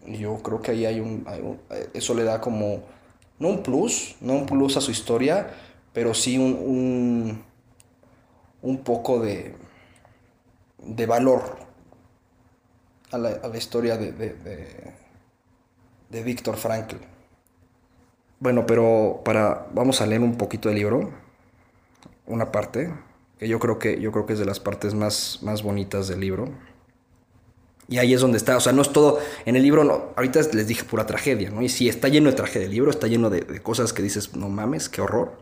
Yo 0.06 0.42
creo 0.42 0.60
que 0.60 0.72
ahí 0.72 0.86
hay 0.86 1.00
un, 1.00 1.24
eh, 1.70 1.90
Eso 1.94 2.14
le 2.14 2.24
da 2.24 2.40
como. 2.40 2.82
No 3.38 3.48
un 3.48 3.62
plus, 3.62 4.16
no 4.20 4.34
un 4.34 4.46
plus 4.46 4.76
a 4.76 4.80
su 4.80 4.90
historia, 4.90 5.50
pero 5.92 6.14
sí 6.14 6.38
un 6.38 7.42
un 8.62 8.78
poco 8.78 9.20
de, 9.20 9.54
de 10.78 11.06
valor 11.06 11.58
a 13.10 13.18
la, 13.18 13.28
a 13.42 13.48
la 13.48 13.58
historia 13.58 13.96
de, 13.98 14.12
de, 14.12 14.94
de, 16.08 16.22
Víctor 16.22 16.56
Frankl. 16.56 16.96
Bueno, 18.38 18.66
pero 18.66 19.20
para 19.24 19.66
vamos 19.74 20.00
a 20.00 20.06
leer 20.06 20.22
un 20.22 20.36
poquito 20.36 20.68
del 20.68 20.78
libro, 20.78 21.10
una 22.26 22.50
parte 22.50 22.92
que 23.38 23.48
yo 23.48 23.58
creo 23.58 23.78
que 23.78 24.00
yo 24.00 24.12
creo 24.12 24.24
que 24.24 24.32
es 24.32 24.38
de 24.38 24.46
las 24.46 24.60
partes 24.60 24.94
más, 24.94 25.40
más 25.42 25.62
bonitas 25.62 26.08
del 26.08 26.20
libro. 26.20 26.48
Y 27.88 27.98
ahí 27.98 28.14
es 28.14 28.20
donde 28.20 28.38
está, 28.38 28.56
o 28.56 28.60
sea, 28.60 28.72
no 28.72 28.82
es 28.82 28.92
todo, 28.92 29.18
en 29.44 29.56
el 29.56 29.62
libro, 29.62 30.12
ahorita 30.16 30.40
les 30.52 30.66
dije 30.66 30.84
pura 30.84 31.04
tragedia, 31.04 31.50
¿no? 31.50 31.62
Y 31.62 31.68
sí, 31.68 31.88
está 31.88 32.08
lleno 32.08 32.30
de 32.30 32.36
tragedia, 32.36 32.66
el 32.66 32.72
libro 32.72 32.90
está 32.90 33.06
lleno 33.06 33.28
de, 33.28 33.60
cosas 33.60 33.92
que 33.92 34.02
dices, 34.02 34.34
no 34.36 34.48
mames, 34.48 34.88
qué 34.88 35.00
horror. 35.00 35.32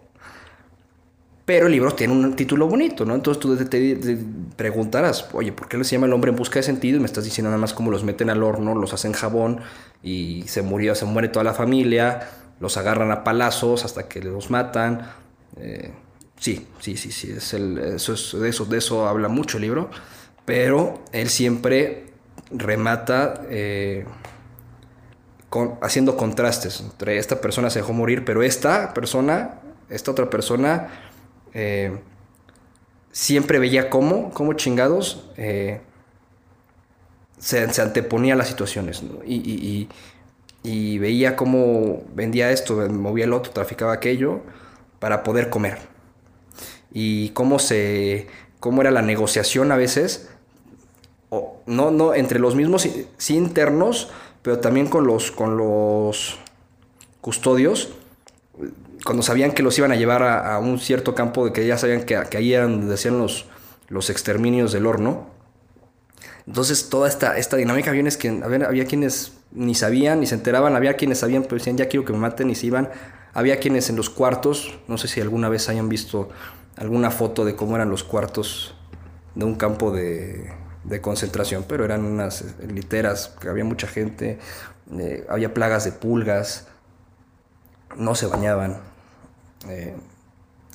Pero 1.44 1.66
el 1.66 1.72
libro 1.72 1.92
tiene 1.92 2.12
un 2.12 2.36
título 2.36 2.68
bonito, 2.68 3.04
¿no? 3.04 3.14
Entonces 3.14 3.40
tú 3.40 3.56
te, 3.56 4.18
preguntarás, 4.56 5.28
oye, 5.32 5.52
¿por 5.52 5.68
qué 5.68 5.82
se 5.84 5.96
llama 5.96 6.06
El 6.06 6.12
hombre 6.12 6.30
en 6.30 6.36
busca 6.36 6.60
de 6.60 6.62
sentido? 6.62 6.96
Y 6.96 7.00
me 7.00 7.06
estás 7.06 7.24
diciendo 7.24 7.50
nada 7.50 7.60
más 7.60 7.74
cómo 7.74 7.90
los 7.90 8.04
meten 8.04 8.30
al 8.30 8.42
horno, 8.42 8.74
los 8.74 8.94
hacen 8.94 9.12
jabón 9.12 9.60
y 10.02 10.44
se 10.46 10.62
murió, 10.62 10.94
se 10.94 11.04
muere 11.04 11.28
toda 11.28 11.44
la 11.44 11.54
familia, 11.54 12.30
los 12.60 12.76
agarran 12.76 13.10
a 13.10 13.24
palazos 13.24 13.84
hasta 13.84 14.08
que 14.08 14.22
los 14.22 14.50
matan. 14.50 15.10
Eh, 15.56 15.92
sí, 16.38 16.66
sí, 16.78 16.96
sí, 16.96 17.10
sí, 17.10 17.32
es 17.32 17.52
el, 17.54 17.78
eso 17.78 18.14
es, 18.14 18.36
de, 18.40 18.48
eso, 18.48 18.64
de 18.64 18.78
eso 18.78 19.08
habla 19.08 19.28
mucho 19.28 19.56
el 19.56 19.62
libro, 19.62 19.90
pero 20.44 21.02
él 21.12 21.28
siempre 21.28 22.09
remata 22.50 23.42
eh, 23.48 24.04
con, 25.48 25.78
haciendo 25.82 26.16
contrastes 26.16 26.80
entre 26.80 27.18
esta 27.18 27.40
persona 27.40 27.70
se 27.70 27.80
dejó 27.80 27.92
morir, 27.92 28.24
pero 28.24 28.42
esta 28.42 28.94
persona, 28.94 29.60
esta 29.88 30.10
otra 30.10 30.30
persona 30.30 30.88
eh, 31.54 31.98
siempre 33.12 33.58
veía 33.58 33.90
cómo, 33.90 34.30
cómo 34.32 34.52
chingados 34.54 35.28
eh, 35.36 35.80
se, 37.38 37.62
anteponía 37.80 38.34
a 38.34 38.36
las 38.36 38.48
situaciones 38.48 39.02
y, 39.26 39.88
veía 40.98 41.36
cómo 41.36 42.02
vendía 42.14 42.50
esto, 42.50 42.76
movía 42.90 43.24
el 43.24 43.32
otro, 43.32 43.52
traficaba 43.52 43.94
aquello 43.94 44.40
para 44.98 45.22
poder 45.22 45.48
comer. 45.48 45.78
Y 46.92 47.30
cómo 47.30 47.58
se 47.58 48.28
cómo 48.60 48.82
era 48.82 48.90
la 48.90 49.02
negociación 49.02 49.72
a 49.72 49.76
veces, 49.76 50.28
no, 51.66 51.90
no, 51.90 52.14
entre 52.14 52.38
los 52.38 52.54
mismos, 52.56 52.88
sí 53.16 53.36
internos, 53.36 54.10
pero 54.42 54.58
también 54.58 54.88
con 54.88 55.06
los, 55.06 55.30
con 55.30 55.56
los 55.56 56.38
custodios, 57.20 57.90
cuando 59.04 59.22
sabían 59.22 59.52
que 59.52 59.62
los 59.62 59.76
iban 59.78 59.92
a 59.92 59.96
llevar 59.96 60.22
a, 60.22 60.58
un 60.58 60.78
cierto 60.78 61.14
campo, 61.14 61.46
de 61.46 61.52
que 61.52 61.66
ya 61.66 61.78
sabían 61.78 62.02
que, 62.02 62.20
que 62.28 62.36
ahí 62.36 62.52
eran 62.52 62.80
donde 62.80 62.94
hacían 62.94 63.18
los, 63.18 63.46
los 63.88 64.10
exterminios 64.10 64.72
del 64.72 64.86
horno. 64.86 65.28
Entonces 66.46 66.88
toda 66.88 67.08
esta, 67.08 67.38
esta 67.38 67.56
dinámica 67.56 67.90
había, 67.90 68.04
había, 68.44 68.66
había, 68.66 68.84
quienes 68.86 69.32
ni 69.52 69.74
sabían 69.74 70.20
ni 70.20 70.26
se 70.26 70.34
enteraban, 70.34 70.74
había 70.74 70.94
quienes 70.94 71.18
sabían 71.18 71.44
pero 71.44 71.56
decían 71.56 71.76
ya 71.76 71.88
quiero 71.88 72.04
que 72.04 72.12
me 72.12 72.18
maten 72.18 72.50
y 72.50 72.54
se 72.54 72.66
iban. 72.66 72.90
Había 73.32 73.60
quienes 73.60 73.88
en 73.90 73.96
los 73.96 74.10
cuartos, 74.10 74.78
no 74.88 74.98
sé 74.98 75.06
si 75.06 75.20
alguna 75.20 75.48
vez 75.48 75.68
hayan 75.68 75.88
visto 75.88 76.28
alguna 76.76 77.10
foto 77.10 77.44
de 77.44 77.54
cómo 77.54 77.76
eran 77.76 77.88
los 77.88 78.02
cuartos 78.02 78.74
de 79.34 79.44
un 79.44 79.54
campo 79.54 79.92
de, 79.92 80.50
de 80.84 81.00
concentración, 81.00 81.64
pero 81.68 81.84
eran 81.84 82.04
unas 82.04 82.44
literas, 82.66 83.34
que 83.40 83.48
había 83.48 83.64
mucha 83.64 83.86
gente, 83.86 84.38
eh, 84.98 85.26
había 85.28 85.52
plagas 85.52 85.84
de 85.84 85.92
pulgas, 85.92 86.66
no 87.96 88.14
se 88.14 88.26
bañaban, 88.26 88.80
eh, 89.68 89.94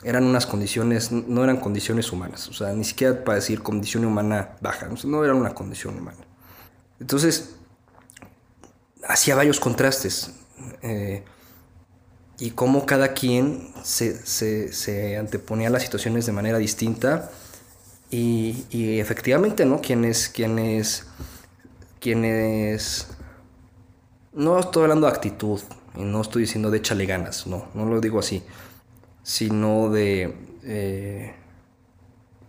eran 0.04 0.24
unas 0.26 0.46
condiciones, 0.46 1.12
no 1.12 1.44
eran 1.44 1.58
condiciones 1.58 2.12
humanas, 2.12 2.48
o 2.48 2.54
sea, 2.54 2.74
ni 2.74 2.84
siquiera 2.84 3.24
para 3.24 3.36
decir 3.36 3.64
condición 3.64 4.06
humana 4.06 4.56
baja, 4.62 4.90
no, 5.06 5.24
era 5.24 5.34
una 5.34 5.54
condición 5.54 5.98
humana. 5.98 6.20
Entonces, 7.00 7.56
hacía 9.08 9.36
varios 9.36 9.60
contrastes 9.60 10.32
eh, 10.82 11.24
y 12.38 12.52
cómo 12.52 12.86
cada 12.86 13.14
quien 13.14 13.74
se, 13.84 15.18
anteponía 15.18 15.70
a 15.70 15.72
las 15.72 15.84
situaciones 15.84 16.26
de 16.26 16.32
manera 16.32 16.58
distinta 16.58 17.32
y, 18.18 19.00
efectivamente, 19.00 19.66
¿no? 19.66 19.82
Quienes, 19.82 20.30
quienes, 20.30 21.08
quienes, 22.00 23.08
no 24.34 24.60
estoy 24.60 24.84
hablando 24.84 25.08
de 25.08 25.14
actitud, 25.14 25.62
y 25.96 26.04
no 26.04 26.22
estoy 26.22 26.44
diciendo 26.44 26.72
de 26.72 26.78
échale 26.78 27.06
ganas, 27.06 27.48
no, 27.48 27.68
no 27.74 27.86
lo 27.86 28.02
digo 28.02 28.20
así, 28.20 28.44
sino 29.24 29.90
de, 29.90 30.36
eh, 30.64 31.34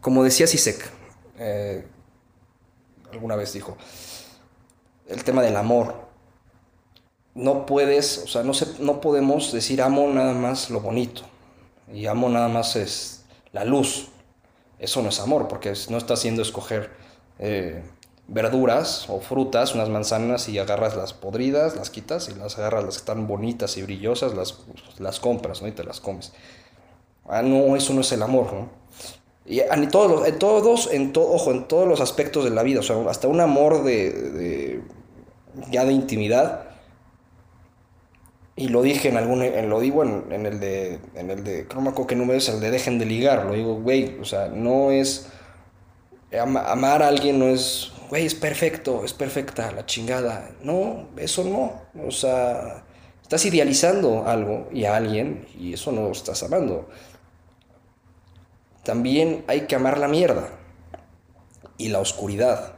como 0.00 0.24
decía 0.24 0.46
Sisek, 0.46 0.90
eh, 1.38 1.86
alguna 3.12 3.36
vez 3.36 3.52
dijo, 3.52 3.76
el 5.08 5.24
tema 5.24 5.42
del 5.42 5.56
amor. 5.56 6.06
No 7.34 7.66
puedes, 7.66 8.18
o 8.18 8.26
sea, 8.26 8.42
no, 8.42 8.54
se, 8.54 8.82
no 8.82 9.00
podemos 9.00 9.52
decir 9.52 9.82
amo 9.82 10.08
nada 10.08 10.32
más 10.32 10.70
lo 10.70 10.80
bonito 10.80 11.22
y 11.92 12.06
amo 12.06 12.28
nada 12.28 12.48
más 12.48 12.76
es 12.76 13.24
la 13.52 13.64
luz. 13.64 14.08
Eso 14.78 15.02
no 15.02 15.08
es 15.08 15.20
amor, 15.20 15.48
porque 15.48 15.72
no 15.88 15.98
está 15.98 16.14
haciendo 16.14 16.42
escoger 16.42 16.90
eh, 17.38 17.82
verduras 18.28 19.06
o 19.08 19.20
frutas, 19.20 19.74
unas 19.74 19.88
manzanas 19.88 20.48
y 20.48 20.58
agarras 20.58 20.96
las 20.96 21.12
podridas, 21.12 21.76
las 21.76 21.90
quitas 21.90 22.28
y 22.28 22.34
las 22.34 22.58
agarras 22.58 22.84
las 22.84 22.94
que 22.94 23.00
están 23.00 23.26
bonitas 23.26 23.76
y 23.76 23.82
brillosas, 23.82 24.34
las, 24.34 24.58
las 24.98 25.20
compras 25.20 25.62
¿no? 25.62 25.68
y 25.68 25.72
te 25.72 25.84
las 25.84 26.00
comes. 26.00 26.32
Ah, 27.28 27.42
no, 27.42 27.76
eso 27.76 27.92
no 27.92 28.02
es 28.02 28.12
el 28.12 28.22
amor, 28.22 28.52
¿no? 28.52 28.68
Y 29.48 29.60
en 29.60 29.88
todos, 29.90 30.26
en 30.26 30.38
todos, 30.38 30.92
en 30.92 31.12
todo, 31.12 31.32
ojo, 31.32 31.52
en 31.52 31.68
todos 31.68 31.86
los 31.86 32.00
aspectos 32.00 32.44
de 32.44 32.50
la 32.50 32.64
vida, 32.64 32.80
o 32.80 32.82
sea, 32.82 32.96
hasta 33.08 33.28
un 33.28 33.40
amor 33.40 33.84
de, 33.84 34.82
ya 35.70 35.84
de 35.84 35.92
intimidad. 35.92 36.65
Y 38.56 38.68
lo 38.68 38.82
dije 38.82 39.10
en 39.10 39.18
algún, 39.18 39.42
en, 39.42 39.68
lo 39.68 39.80
digo 39.80 40.02
en, 40.02 40.46
el 40.46 40.58
de, 40.58 40.98
en 41.14 41.30
el 41.30 41.44
de, 41.44 41.66
no 41.74 41.82
me 41.82 41.92
qué 42.06 42.16
número 42.16 42.38
es, 42.38 42.48
el 42.48 42.58
de 42.58 42.70
dejen 42.70 42.98
de 42.98 43.04
ligar, 43.04 43.44
lo 43.44 43.52
digo, 43.52 43.74
güey, 43.74 44.18
o 44.18 44.24
sea, 44.24 44.48
no 44.48 44.90
es, 44.90 45.28
amar 46.32 47.02
a 47.02 47.08
alguien 47.08 47.38
no 47.38 47.46
es, 47.46 47.92
güey, 48.08 48.24
es 48.24 48.34
perfecto, 48.34 49.04
es 49.04 49.12
perfecta, 49.12 49.70
la 49.72 49.84
chingada, 49.84 50.52
no, 50.62 51.10
eso 51.18 51.44
no, 51.44 51.82
o 52.02 52.10
sea, 52.10 52.84
estás 53.22 53.44
idealizando 53.44 54.26
algo 54.26 54.68
y 54.72 54.86
a 54.86 54.96
alguien 54.96 55.46
y 55.58 55.74
eso 55.74 55.92
no 55.92 56.02
lo 56.02 56.12
estás 56.12 56.42
amando 56.42 56.88
también 58.86 59.44
hay 59.48 59.62
que 59.62 59.74
amar 59.74 59.98
la 59.98 60.06
mierda 60.06 60.48
y 61.76 61.88
la 61.88 61.98
oscuridad. 61.98 62.76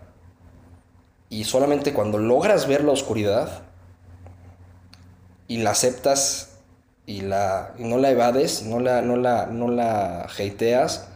Y 1.29 1.45
solamente 1.45 1.93
cuando 1.93 2.17
logras 2.17 2.67
ver 2.67 2.83
la 2.83 2.93
oscuridad 2.93 3.65
y 5.49 5.59
la 5.59 5.71
aceptas 5.71 6.59
y, 7.07 7.23
la, 7.23 7.75
no 7.79 7.97
la 7.99 8.11
evades, 8.11 8.63
no 8.63 8.79
la, 8.79 9.03
no 9.03 9.17
la, 9.17 9.47
no 9.47 9.69
la 9.69 10.25
hateas 10.25 11.09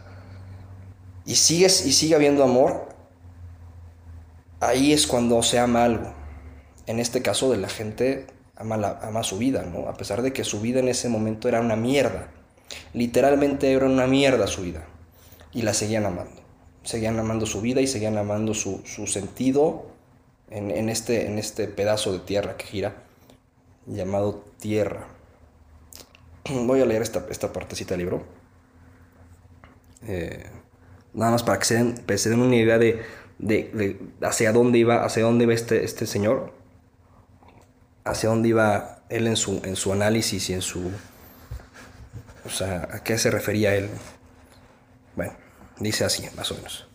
y 1.25 1.35
sigues 1.35 1.85
y 1.85 1.93
sigue 1.93 2.15
habiendo 2.15 2.43
amor, 2.43 2.89
ahí 4.59 4.91
es 4.91 5.07
cuando 5.07 5.41
se 5.43 5.59
ama 5.59 5.85
algo. 5.85 6.13
En 6.85 6.99
este 6.99 7.21
caso 7.21 7.49
de 7.51 7.57
la 7.57 7.69
gente 7.69 8.27
ama, 8.55 8.75
la, 8.75 8.99
ama 9.01 9.23
su 9.23 9.37
vida, 9.37 9.63
¿no? 9.63 9.87
A 9.87 9.93
pesar 9.93 10.21
de 10.21 10.33
que 10.33 10.43
su 10.43 10.59
vida 10.59 10.79
en 10.79 10.89
ese 10.89 11.07
momento 11.07 11.47
era 11.47 11.61
una 11.61 11.75
mierda. 11.75 12.27
Literalmente 12.93 13.71
era 13.71 13.85
una 13.85 14.07
mierda 14.07 14.47
su 14.47 14.63
vida. 14.63 14.85
Y 15.53 15.61
la 15.61 15.73
seguían 15.73 16.05
amando. 16.05 16.41
Seguían 16.83 17.17
amando 17.19 17.45
su 17.45 17.61
vida 17.61 17.79
y 17.79 17.87
seguían 17.87 18.17
amando 18.17 18.53
su, 18.53 18.81
sentido 19.07 19.85
en, 20.49 20.89
este, 20.89 21.27
en 21.27 21.39
este 21.39 21.67
pedazo 21.67 22.11
de 22.11 22.19
tierra 22.19 22.57
que 22.57 22.65
gira, 22.65 22.95
llamado 23.85 24.43
tierra. 24.59 25.07
Voy 26.49 26.81
a 26.81 26.85
leer 26.85 27.01
esta, 27.01 27.25
esta 27.29 27.51
partecita 27.53 27.93
del 27.95 27.99
libro. 27.99 28.23
Eh, 30.07 30.45
nada 31.13 31.31
más 31.31 31.43
para 31.43 31.59
que 31.59 31.65
se 31.65 31.75
den, 31.75 32.17
se 32.17 32.29
den 32.29 32.41
una 32.41 32.55
idea 32.55 32.77
de, 32.77 33.03
de, 33.39 33.99
hacia 34.21 34.51
dónde 34.51 34.79
iba, 34.79 35.03
hacia 35.05 35.23
dónde 35.23 35.45
iba 35.45 35.53
este, 35.53 35.83
este 35.83 36.05
señor, 36.05 36.53
hacia 38.03 38.29
dónde 38.29 38.49
iba 38.49 39.03
él 39.09 39.27
en 39.27 39.35
su, 39.35 39.61
en 39.63 39.75
su 39.75 39.93
análisis 39.93 40.49
y 40.49 40.53
en 40.53 40.61
su 40.61 40.91
o 42.45 42.49
sea, 42.49 42.89
¿a 42.91 43.03
qué 43.03 43.17
se 43.17 43.31
refería 43.31 43.75
él? 43.75 43.89
Bueno, 45.15 45.33
dice 45.79 46.03
así, 46.03 46.25
más 46.35 46.51
o 46.51 46.55
menos. 46.55 46.87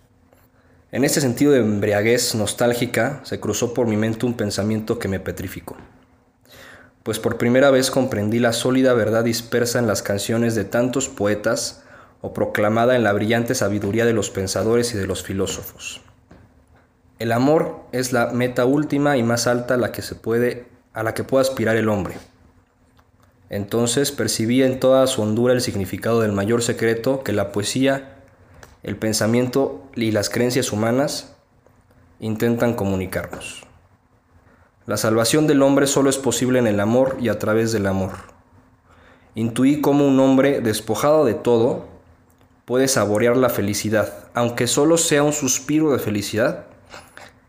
En 0.93 1.05
este 1.05 1.21
sentido 1.21 1.53
de 1.53 1.61
embriaguez 1.61 2.35
nostálgica 2.35 3.21
se 3.25 3.41
cruzó 3.41 3.75
por 3.75 3.87
mi 3.87 3.97
mente 3.97 4.27
un 4.27 4.35
pensamiento 4.35 4.99
que 4.99 5.09
me 5.09 5.21
petrificó. 5.21 5.77
Pues 7.09 7.19
por 7.19 7.39
primera 7.39 7.71
vez 7.71 7.91
comprendí 7.91 8.39
la 8.39 8.53
sólida 8.53 8.93
verdad 8.93 9.25
dispersa 9.25 9.79
en 9.79 9.87
las 9.87 10.03
canciones 10.03 10.55
de 10.55 10.67
tantos 10.67 11.09
poetas 11.09 11.83
o 12.21 12.35
proclamada 12.35 12.97
en 12.97 13.03
la 13.03 13.15
brillante 13.15 13.55
sabiduría 13.55 14.05
de 14.05 14.13
los 14.13 14.29
pensadores 14.29 14.93
y 14.93 14.99
de 14.99 15.07
los 15.07 15.23
filósofos. 15.23 16.03
El 17.19 17.33
amor 17.33 17.81
es 17.93 18.13
la 18.13 18.27
meta 18.27 18.67
última 18.67 19.17
y 19.17 19.23
más 19.23 19.47
alta 19.47 19.73
a 19.73 19.77
la 19.79 19.91
que 19.91 20.03
se 20.03 20.17
puede 20.17 20.67
a 20.93 21.03
la 21.03 21.15
que 21.15 21.25
puede 21.25 21.41
aspirar 21.41 21.77
el 21.77 21.89
hombre. 21.89 22.17
Entonces 23.49 24.13
percibí 24.13 24.63
en 24.63 24.79
toda 24.79 25.07
su 25.07 25.23
hondura 25.23 25.55
el 25.55 25.63
significado 25.63 26.21
del 26.21 26.33
mayor 26.33 26.63
secreto 26.63 27.25
que 27.25 27.33
la 27.33 27.53
poesía, 27.53 28.19
el 28.83 28.99
pensamiento 28.99 29.89
y 29.95 30.11
las 30.11 30.29
creencias 30.29 30.73
humanas 30.73 31.35
intentan 32.21 32.75
comunicarnos. 32.75 33.67
La 34.89 34.97
salvación 34.97 35.47
del 35.47 35.61
hombre 35.61 35.87
solo 35.87 36.09
es 36.09 36.17
posible 36.17 36.59
en 36.59 36.67
el 36.67 36.81
amor 36.81 37.19
y 37.21 37.29
a 37.29 37.39
través 37.39 37.73
del 37.73 37.87
amor. 37.87 38.13
Intuí 39.35 39.83
cómo 39.83 40.09
un 40.09 40.19
hombre 40.19 40.63
despojado 40.63 41.27
de 41.27 41.35
todo 41.35 41.85
puede 42.65 42.89
saborear 42.89 43.37
la 43.37 43.51
felicidad, 43.51 44.13
aunque 44.33 44.67
solo 44.67 44.97
sea 44.97 45.23
un 45.23 45.35
suspiro 45.35 45.93
de 45.93 45.99
felicidad, 45.99 46.65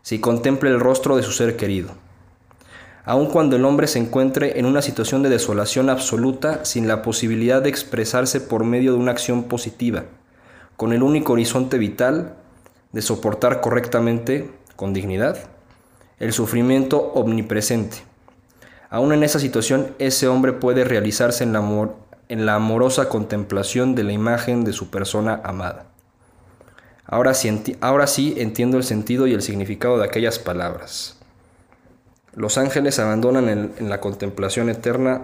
si 0.02 0.20
contempla 0.20 0.68
el 0.68 0.80
rostro 0.80 1.16
de 1.16 1.22
su 1.22 1.32
ser 1.32 1.56
querido 1.56 1.88
aun 3.04 3.26
cuando 3.26 3.56
el 3.56 3.64
hombre 3.64 3.86
se 3.86 3.98
encuentre 3.98 4.58
en 4.58 4.66
una 4.66 4.82
situación 4.82 5.22
de 5.22 5.30
desolación 5.30 5.90
absoluta 5.90 6.64
sin 6.64 6.86
la 6.86 7.02
posibilidad 7.02 7.62
de 7.62 7.68
expresarse 7.68 8.40
por 8.40 8.62
medio 8.62 8.92
de 8.92 8.98
una 8.98 9.12
acción 9.12 9.44
positiva, 9.44 10.04
con 10.76 10.92
el 10.92 11.02
único 11.02 11.32
horizonte 11.32 11.78
vital 11.78 12.36
de 12.92 13.02
soportar 13.02 13.60
correctamente, 13.60 14.50
con 14.76 14.92
dignidad, 14.92 15.38
el 16.20 16.32
sufrimiento 16.32 17.12
omnipresente. 17.14 17.96
Aún 18.90 19.12
en 19.12 19.22
esa 19.22 19.40
situación, 19.40 19.94
ese 19.98 20.28
hombre 20.28 20.52
puede 20.52 20.84
realizarse 20.84 21.42
en 21.42 21.52
la, 21.52 21.88
en 22.28 22.46
la 22.46 22.54
amorosa 22.54 23.08
contemplación 23.08 23.94
de 23.94 24.04
la 24.04 24.12
imagen 24.12 24.64
de 24.64 24.72
su 24.72 24.90
persona 24.90 25.40
amada. 25.42 25.86
Ahora 27.06 27.32
ahora 27.80 28.06
sí 28.06 28.34
entiendo 28.36 28.76
el 28.76 28.84
sentido 28.84 29.26
y 29.26 29.34
el 29.34 29.42
significado 29.42 29.98
de 29.98 30.04
aquellas 30.04 30.38
palabras. 30.38 31.16
Los 32.34 32.58
ángeles 32.58 32.98
abandonan 33.00 33.48
en, 33.48 33.88
la 33.88 34.00
contemplación 34.00 34.68
eterna 34.68 35.22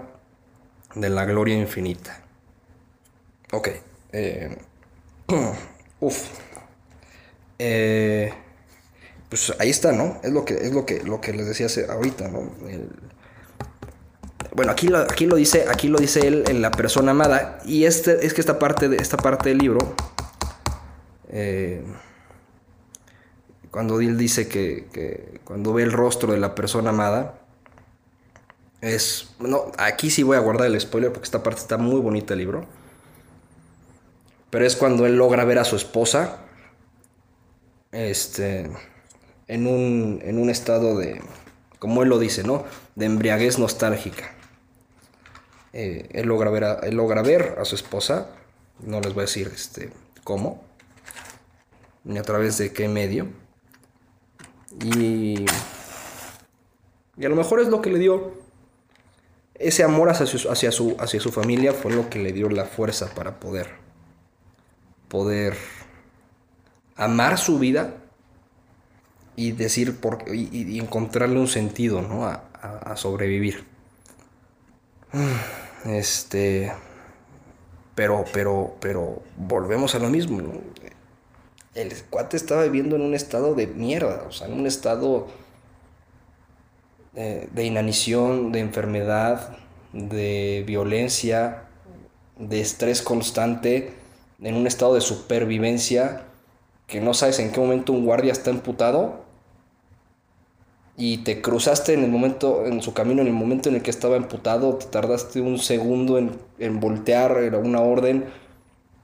de 0.95 1.11
la 1.11 1.25
gloria 1.25 1.57
infinita. 1.57 2.23
Ok. 3.53 3.69
Eh, 4.13 4.59
uf. 6.01 6.29
Eh, 7.59 8.33
pues 9.29 9.53
ahí 9.59 9.71
está, 9.71 9.93
¿no? 9.93 10.21
Es 10.23 10.33
lo 10.33 10.45
que, 10.45 10.55
es 10.55 10.73
lo 10.73 10.87
que, 10.87 11.03
lo 11.03 11.21
que 11.21 11.33
les 11.33 11.47
decía 11.47 11.69
ahorita, 11.89 12.29
¿no? 12.29 12.51
bueno, 14.55 14.73
aquí 14.73 14.89
lo, 14.89 14.99
aquí 14.99 15.27
lo 15.27 15.37
dice, 15.37 15.67
aquí 15.69 15.89
lo 15.89 15.99
dice 15.99 16.27
él 16.27 16.45
en 16.49 16.63
la 16.63 16.71
persona 16.71 17.11
amada. 17.11 17.59
Y 17.67 17.85
este, 17.85 18.25
es 18.25 18.33
que 18.33 18.41
esta 18.41 18.59
parte, 18.59 18.89
de, 18.89 18.97
esta 18.97 19.19
parte 19.19 19.51
del 19.51 19.59
libro. 19.59 19.95
Eh, 21.29 21.85
cuando 23.71 24.01
él 24.01 24.17
dice 24.17 24.49
que, 24.49 25.41
cuando 25.45 25.75
ve 25.75 25.83
el 25.83 25.93
rostro 25.93 26.33
de 26.33 26.39
la 26.39 26.55
persona 26.55 26.89
amada, 26.89 27.39
es, 28.81 29.29
bueno, 29.39 29.71
aquí 29.77 30.09
sí 30.09 30.23
voy 30.23 30.39
a 30.39 30.41
guardar 30.41 30.69
el 30.69 30.81
spoiler 30.81 31.13
porque 31.13 31.27
esta 31.27 31.43
parte 31.43 31.61
está 31.61 31.77
muy 31.77 32.01
bonita 32.01 32.33
el 32.33 32.39
libro, 32.39 32.65
pero 34.49 34.65
es 34.65 34.77
cuando 34.77 35.05
él 35.05 35.17
logra 35.17 35.45
ver 35.45 35.59
a 35.59 35.65
su 35.65 35.77
esposa, 35.77 36.39
este, 37.93 38.71
en 39.49 39.67
un, 39.67 40.21
en 40.25 40.39
un 40.39 40.51
estado 40.51 40.99
de, 40.99 41.21
como 41.79 42.03
él 42.03 42.09
lo 42.09 42.19
dice, 42.19 42.43
¿no? 42.43 42.65
De 42.95 43.07
embriaguez 43.07 43.59
nostálgica. 43.59 44.33
Eh, 45.73 46.09
él, 46.13 46.27
logra 46.27 46.51
ver 46.51 46.65
a, 46.65 46.75
él 46.81 46.97
logra 46.97 47.23
ver 47.23 47.57
a 47.61 47.65
su 47.65 47.75
esposa, 47.75 48.31
no 48.81 49.01
les 49.01 49.13
voy 49.13 49.23
a 49.23 49.27
decir 49.27 49.51
este, 49.55 49.91
cómo, 50.25 50.65
ni 52.05 52.19
a 52.19 52.23
través 52.23 52.57
de 52.59 52.73
qué 52.73 52.89
medio 52.89 53.29
y, 54.83 55.45
y 57.17 57.25
a 57.25 57.29
lo 57.29 57.37
mejor 57.37 57.61
es 57.61 57.69
lo 57.69 57.83
que 57.83 57.91
le 57.91 57.99
dio 57.99 58.35
ese 59.55 59.83
amor 59.83 60.09
hacia 60.11 60.27
su, 60.27 60.51
hacia 60.51 60.73
su, 60.73 60.97
hacia 60.99 61.21
su 61.21 61.31
familia, 61.33 61.73
fue 61.73 61.93
lo 61.93 62.09
que 62.09 62.19
le 62.19 62.33
dio 62.33 62.49
la 62.49 62.65
fuerza 62.65 63.15
para 63.15 63.41
poder, 63.41 63.69
poder 65.09 65.57
amar 66.97 67.39
su 67.39 67.59
vida 67.59 67.95
y 69.37 69.53
decir 69.53 70.01
por, 70.01 70.25
y, 70.35 70.79
encontrarle 70.79 71.39
un 71.39 71.47
sentido 71.47 72.03
¿no? 72.03 72.25
a, 72.25 72.43
a, 72.61 72.97
sobrevivir. 72.97 73.65
Este. 75.85 76.73
Pero, 77.95 78.25
pero, 78.33 78.75
pero 78.81 79.23
volvemos 79.37 79.95
a 79.95 80.01
lo 80.01 80.11
mismo. 80.11 80.43
el 81.75 81.95
cuate 82.11 82.37
estaba 82.37 82.65
viviendo 82.65 82.97
en 82.97 83.03
un 83.03 83.15
estado 83.15 83.55
de 83.55 83.69
mierda, 83.69 84.25
o 84.27 84.33
sea, 84.33 84.49
en 84.49 84.55
un 84.55 84.67
estado 84.67 85.29
de, 87.15 87.65
inanición, 87.65 88.53
de 88.53 88.61
enfermedad, 88.61 89.57
de 89.93 90.65
violencia, 90.67 91.63
de 92.39 92.61
estrés 92.61 93.01
constante, 93.01 93.93
en 94.41 94.55
un 94.55 94.67
estado 94.67 94.95
de 94.95 95.01
supervivencia 95.01 96.25
que 96.87 97.01
no 97.01 97.15
sabes 97.15 97.39
en 97.39 97.53
qué 97.53 97.61
momento 97.61 97.93
un 97.93 98.05
guardia 98.05 98.33
está 98.33 98.51
emputado 98.51 99.26
y 100.97 101.19
te 101.19 101.43
cruzaste 101.43 101.93
en 101.93 102.05
el 102.05 102.11
momento, 102.11 102.65
en 102.65 102.81
su 102.81 102.95
camino, 102.95 103.21
en 103.21 103.29
el 103.29 103.35
momento 103.35 103.69
en 103.69 103.77
el 103.77 103.83
que 103.83 103.91
estaba 103.91 104.17
emputado, 104.17 104.77
te 104.77 104.87
tardaste 104.87 105.41
un 105.43 105.59
segundo 105.59 106.17
en, 106.17 106.39
en 106.59 106.81
voltear 106.81 107.55
una 107.57 107.81
orden 107.81 108.25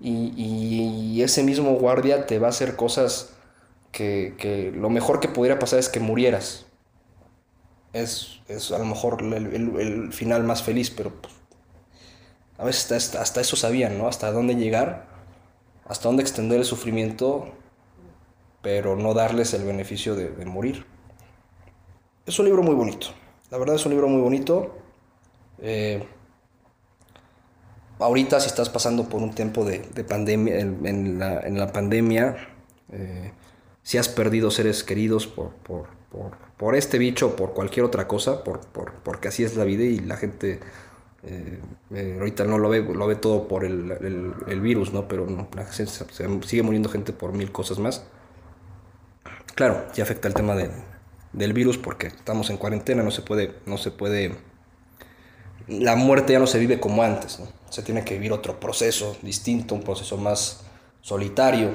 y, 0.00 0.32
y, 0.36 1.22
ese 1.22 1.42
mismo 1.44 1.74
guardia 1.74 2.26
te 2.26 2.38
va 2.38 2.48
a 2.48 2.50
hacer 2.50 2.74
cosas 2.76 3.34
que, 3.92 4.34
que, 4.38 4.72
lo 4.72 4.90
mejor 4.90 5.20
que 5.20 5.28
pudiera 5.28 5.58
pasar 5.60 5.78
es 5.78 5.88
que 5.88 6.00
murieras. 6.00 6.66
Es, 7.92 8.40
es 8.48 8.72
a 8.72 8.78
lo 8.78 8.84
mejor 8.86 9.22
el, 9.22 9.32
el, 9.34 9.80
el, 9.80 10.12
final 10.12 10.42
más 10.44 10.62
feliz, 10.62 10.90
pero 10.90 11.12
pues, 11.20 11.34
a 12.58 12.64
veces 12.64 12.90
hasta, 12.90 13.20
hasta 13.20 13.40
eso 13.42 13.54
sabían, 13.54 13.98
¿no? 13.98 14.08
Hasta 14.08 14.32
dónde 14.32 14.56
llegar, 14.56 15.06
hasta 15.84 16.08
dónde 16.08 16.22
extender 16.22 16.58
el 16.58 16.64
sufrimiento, 16.64 17.52
pero 18.62 18.96
no 18.96 19.14
darles 19.14 19.54
el 19.54 19.64
beneficio 19.64 20.16
de, 20.16 20.30
de 20.30 20.46
morir. 20.46 20.86
Es 22.24 22.38
un 22.38 22.46
libro 22.46 22.62
muy 22.62 22.74
bonito. 22.74 23.08
La 23.50 23.58
verdad 23.58 23.76
es 23.76 23.84
un 23.84 23.92
libro 23.92 24.08
muy 24.08 24.20
bonito. 24.20 24.76
Eh, 25.58 26.02
ahorita 27.98 28.38
si 28.40 28.46
estás 28.46 28.68
pasando 28.68 29.08
por 29.08 29.20
un 29.20 29.34
tiempo 29.34 29.64
de, 29.64 29.80
de 29.80 30.04
pandemia, 30.04 30.60
en, 30.60 31.18
la, 31.18 31.40
en, 31.40 31.58
la, 31.58 31.72
pandemia, 31.72 32.36
eh, 32.92 33.32
si 33.82 33.98
has 33.98 34.08
perdido 34.08 34.50
seres 34.50 34.84
queridos 34.84 35.26
por, 35.26 35.50
por, 35.50 35.88
por, 36.10 36.36
por 36.56 36.76
este 36.76 36.98
bicho 36.98 37.28
o 37.28 37.36
por 37.36 37.54
cualquier 37.54 37.84
otra 37.84 38.06
cosa, 38.06 38.44
por, 38.44 38.60
por, 38.60 38.92
porque 39.02 39.28
así 39.28 39.42
es 39.42 39.56
la 39.56 39.64
vida 39.64 39.82
y 39.82 39.98
la 39.98 40.16
gente 40.16 40.60
eh, 41.24 42.16
ahorita 42.18 42.44
no 42.44 42.58
lo 42.58 42.68
ve, 42.68 42.82
lo 42.82 43.06
ve 43.06 43.16
todo 43.16 43.48
por 43.48 43.64
el, 43.64 43.90
el, 44.46 44.60
virus, 44.60 44.92
¿no? 44.92 45.08
Pero 45.08 45.26
no, 45.26 45.48
la 45.54 45.64
gente, 45.64 45.92
sigue 46.46 46.62
muriendo 46.62 46.88
gente 46.88 47.12
por 47.12 47.32
mil 47.32 47.50
cosas 47.50 47.78
más. 47.80 48.04
Claro, 49.54 49.86
ya 49.94 50.04
afecta 50.04 50.28
el 50.28 50.34
tema 50.34 50.54
de, 50.54 50.70
del 51.32 51.52
virus 51.52 51.78
porque 51.78 52.08
estamos 52.08 52.50
en 52.50 52.56
cuarentena, 52.56 53.02
no 53.02 53.10
se 53.10 53.22
puede, 53.22 53.54
no 53.66 53.78
se 53.78 53.90
puede, 53.90 54.36
la 55.68 55.96
muerte 55.96 56.32
ya 56.32 56.38
no 56.38 56.46
se 56.46 56.58
vive 56.58 56.80
como 56.80 57.02
antes, 57.02 57.40
se 57.70 57.82
tiene 57.82 58.04
que 58.04 58.14
vivir 58.14 58.32
otro 58.32 58.60
proceso 58.60 59.16
distinto, 59.22 59.74
un 59.74 59.82
proceso 59.82 60.16
más 60.16 60.60
solitario, 61.00 61.74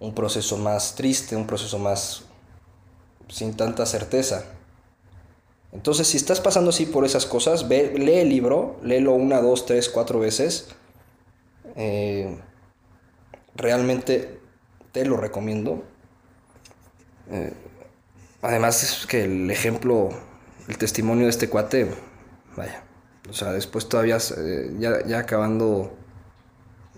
un 0.00 0.14
proceso 0.14 0.56
más 0.58 0.94
triste, 0.94 1.36
un 1.36 1.46
proceso 1.46 1.78
más 1.78 2.24
sin 3.28 3.56
tanta 3.56 3.84
certeza. 3.86 4.44
Entonces, 5.72 6.08
si 6.08 6.16
estás 6.16 6.40
pasando 6.40 6.70
así 6.70 6.86
por 6.86 7.04
esas 7.04 7.26
cosas, 7.26 7.68
ve, 7.68 7.92
lee 7.98 8.20
el 8.20 8.28
libro, 8.30 8.78
léelo 8.82 9.12
una, 9.12 9.40
dos, 9.40 9.66
tres, 9.66 9.88
cuatro 9.88 10.18
veces. 10.18 10.68
Eh, 11.76 12.38
realmente 13.54 14.40
te 14.92 15.04
lo 15.04 15.16
recomiendo. 15.16 15.84
Eh, 17.30 17.52
además 18.42 18.82
es 18.82 19.06
que 19.06 19.24
el 19.24 19.50
ejemplo, 19.50 20.10
el 20.68 20.78
testimonio 20.78 21.24
de 21.24 21.30
este 21.30 21.48
cuate, 21.48 21.90
vaya, 22.56 22.82
o 23.28 23.32
sea, 23.32 23.52
después 23.52 23.88
todavía, 23.88 24.18
eh, 24.36 24.74
ya, 24.78 25.04
ya 25.06 25.18
acabando, 25.18 25.96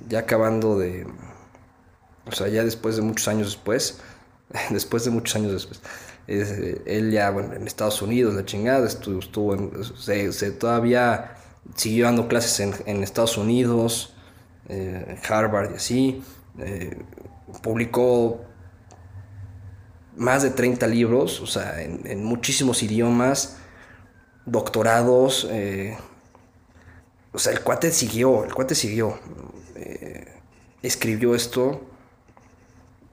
ya 0.08 0.20
acabando 0.20 0.78
de, 0.78 1.06
o 2.26 2.32
sea, 2.32 2.48
ya 2.48 2.64
después 2.64 2.96
de 2.96 3.02
muchos 3.02 3.28
años 3.28 3.48
después, 3.48 4.00
después 4.70 5.04
de 5.04 5.10
muchos 5.10 5.36
años 5.36 5.52
después, 5.52 5.80
eh, 6.28 6.82
él 6.86 7.10
ya, 7.10 7.30
bueno, 7.30 7.54
en 7.54 7.66
Estados 7.66 8.02
Unidos, 8.02 8.34
la 8.34 8.44
chingada, 8.44 8.86
estuvo, 8.86 9.18
estuvo 9.18 9.54
en, 9.54 9.72
se, 9.96 10.32
se, 10.32 10.52
todavía 10.52 11.36
siguió 11.74 12.04
dando 12.04 12.28
clases 12.28 12.60
en, 12.60 12.74
en 12.86 13.02
Estados 13.02 13.36
Unidos, 13.36 14.14
eh, 14.68 15.04
en 15.08 15.32
Harvard 15.32 15.72
y 15.72 15.74
así, 15.74 16.22
eh, 16.58 16.96
publicó 17.62 18.44
más 20.20 20.42
de 20.42 20.50
30 20.50 20.86
libros, 20.86 21.40
o 21.40 21.46
sea, 21.46 21.80
en, 21.80 22.22
muchísimos 22.22 22.82
idiomas, 22.82 23.56
doctorados, 24.44 25.48
eh, 25.50 25.96
o 27.32 27.38
sea, 27.38 27.54
el 27.54 27.62
cuate 27.62 27.90
siguió, 27.90 28.44
el 28.44 28.52
cuate 28.52 28.74
siguió, 28.74 29.18
eh, 29.76 30.26
escribió 30.82 31.34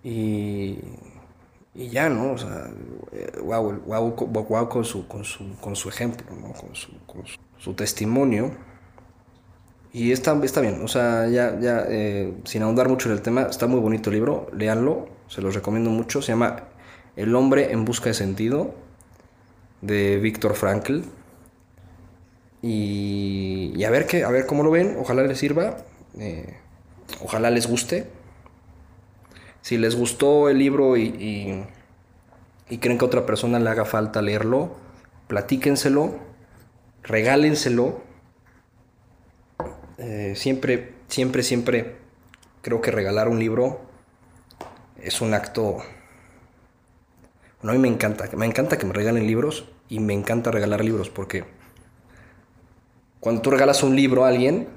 y, 0.04 0.80
y 1.74 1.90
ya, 1.90 2.10
¿no? 2.10 2.34
O 2.34 2.38
sea, 2.38 2.70
wow, 3.42 3.82
wow, 3.86 4.46
wow 4.50 4.68
con, 4.68 4.84
su, 4.84 5.08
con, 5.08 5.24
su, 5.24 5.56
con 5.62 5.78
su 5.78 5.88
ejemplo, 5.88 6.28
¿no? 6.36 6.52
con, 6.52 6.76
su, 6.76 6.92
con 7.06 7.26
su, 7.26 7.38
su 7.58 7.74
testimonio. 7.74 8.52
Y 9.94 10.12
está, 10.12 10.38
está 10.44 10.60
bien, 10.60 10.84
o 10.84 10.90
sea, 10.90 11.30
ya, 11.30 11.58
ya 11.58 11.86
eh, 11.88 12.34
sin 12.44 12.64
ahondar 12.64 12.90
mucho 12.90 13.08
en 13.08 13.16
el 13.16 13.22
tema, 13.22 13.44
está 13.44 13.66
muy 13.66 13.80
bonito 13.80 14.10
el 14.10 14.16
libro, 14.16 14.50
léanlo, 14.52 15.08
se 15.30 15.42
los 15.42 15.56
recomiendo 15.56 15.90
mucho, 15.90 16.22
se 16.22 16.34
llama 16.34 16.68
El 17.18 17.36
hombre 17.36 17.72
en 17.72 17.84
busca 17.84 18.06
de 18.06 18.14
sentido, 18.14 18.76
de 19.82 20.18
Víctor 20.18 20.56
Frankl. 20.56 21.02
Y, 22.62 23.84
a, 23.84 23.90
ver 23.90 24.06
qué, 24.06 24.24
a 24.24 24.30
ver 24.30 24.46
cómo 24.46 24.64
lo 24.64 24.72
ven, 24.72 24.98
ojalá 25.00 25.24
les 25.24 25.40
sirva, 25.40 25.78
eh, 26.20 26.58
ojalá 27.24 27.50
les 27.50 27.68
guste. 27.68 28.08
Si 29.62 29.78
les 29.78 29.96
gustó 29.96 30.48
el 30.48 30.60
libro 30.60 30.96
y, 30.96 31.66
creen 32.80 32.98
que 32.98 33.06
a 33.06 33.08
otra 33.08 33.26
persona 33.26 33.60
le 33.60 33.70
haga 33.70 33.86
falta 33.86 34.22
leerlo, 34.22 34.76
platíquenselo, 35.28 36.16
regálenselo. 37.02 38.02
Eh, 39.98 40.34
siempre, 40.36 40.94
siempre, 41.08 41.42
siempre 41.42 41.96
creo 42.62 42.80
que 42.82 42.92
regalar 42.92 43.28
un 43.28 43.40
libro 43.40 43.82
es 45.02 45.20
un 45.20 45.34
acto... 45.34 45.84
Bueno, 47.62 47.72
a 47.72 47.76
mí 47.76 47.80
me 47.80 47.88
encanta, 47.88 48.30
me 48.36 48.46
encanta 48.46 48.78
que 48.78 48.86
me 48.86 48.94
regalen 48.94 49.26
libros 49.26 49.66
y 49.90 50.00
me 50.00 50.14
encanta 50.14 50.52
regalar 50.52 50.84
libros 50.84 51.10
porque 51.10 51.46
cuando 53.20 53.42
tú 53.42 53.52
regalas 53.52 53.84
un 53.84 53.96
libro 53.96 54.26
a 54.26 54.30
alguien, 54.30 54.68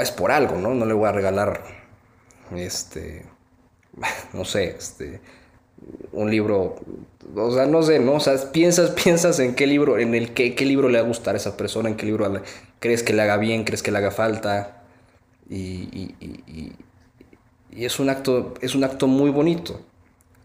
es 0.00 0.10
por 0.10 0.30
algo, 0.32 0.56
¿no? 0.56 0.74
No 0.74 0.86
le 0.86 0.94
voy 0.94 1.08
a 1.08 1.12
regalar, 1.12 1.62
este, 2.54 3.26
no 4.32 4.44
sé, 4.44 4.76
este, 4.78 5.20
un 6.12 6.30
libro, 6.30 6.76
o 7.34 7.50
sea, 7.52 7.66
no 7.66 7.82
sé, 7.82 7.98
¿no? 8.00 8.14
O 8.14 8.20
sea, 8.20 8.34
piensas, 8.52 8.90
piensas 9.04 9.38
en 9.38 9.54
qué 9.54 9.66
libro, 9.66 9.98
en 9.98 10.14
el 10.14 10.32
qué, 10.34 10.54
qué 10.54 10.64
libro 10.64 10.88
le 10.88 10.98
va 10.98 11.04
a 11.04 11.08
gustar 11.08 11.34
a 11.34 11.38
esa 11.38 11.56
persona, 11.56 11.88
en 11.88 11.96
qué 11.96 12.06
libro 12.06 12.40
crees 12.80 13.02
que 13.02 13.12
le 13.12 13.22
haga 13.22 13.36
bien, 13.36 13.64
crees 13.64 13.82
que 13.82 13.90
le 13.90 13.98
haga 13.98 14.10
falta, 14.10 14.82
y, 15.48 15.56
y, 15.92 16.14
y, 16.20 16.72
y, 17.70 17.84
es 17.84 17.98
un 17.98 18.08
acto, 18.08 18.54
es 18.60 18.74
un 18.74 18.84
acto 18.84 19.06
muy 19.06 19.30
bonito. 19.30 19.80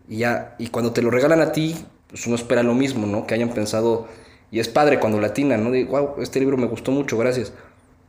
Y 0.10 0.18
ya, 0.18 0.56
y 0.58 0.68
cuando 0.68 0.92
te 0.92 1.02
lo 1.02 1.12
regalan 1.12 1.40
a 1.40 1.52
ti, 1.54 1.76
pues 2.10 2.28
uno 2.28 2.36
espera 2.36 2.64
lo 2.64 2.74
mismo, 2.74 3.06
¿no? 3.06 3.26
Que 3.28 3.36
hayan 3.36 3.50
pensado 3.50 4.08
y 4.52 4.60
es 4.60 4.68
padre 4.68 5.00
cuando 5.00 5.22
latina, 5.22 5.58
¿no? 5.58 5.72
Digo, 5.72 5.92
wow, 5.92 6.22
este 6.22 6.40
libro 6.40 6.58
me 6.58 6.68
gustó 6.68 6.92
mucho, 6.92 7.18
gracias. 7.18 7.54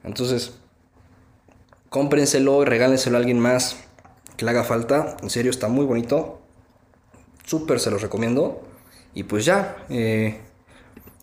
Entonces, 0.02 0.54
cómprenselo 1.90 2.62
y 2.62 2.64
regálenselo 2.64 3.16
a 3.16 3.20
alguien 3.20 3.38
más 3.38 3.76
que 4.36 4.46
le 4.46 4.52
haga 4.52 4.64
falta. 4.64 5.18
En 5.22 5.28
serio, 5.28 5.50
está 5.50 5.68
muy 5.68 5.84
bonito. 5.84 6.40
Súper 7.44 7.78
se 7.78 7.90
los 7.90 8.00
recomiendo. 8.00 8.62
Y 9.12 9.24
pues 9.24 9.44
ya, 9.44 9.76
eh, 9.90 10.40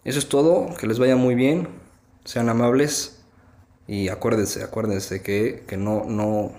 eso 0.04 0.20
es 0.20 0.30
todo. 0.30 0.76
Que 0.76 0.86
les 0.86 1.00
vaya 1.00 1.16
muy 1.16 1.34
bien. 1.34 1.68
Sean 2.24 2.50
amables. 2.50 3.24
Y 3.88 4.10
acuérdense, 4.10 4.64
acuérdense 4.64 5.24
que, 5.24 5.64
que 5.66 5.78
no, 5.78 6.04
no, 6.04 6.52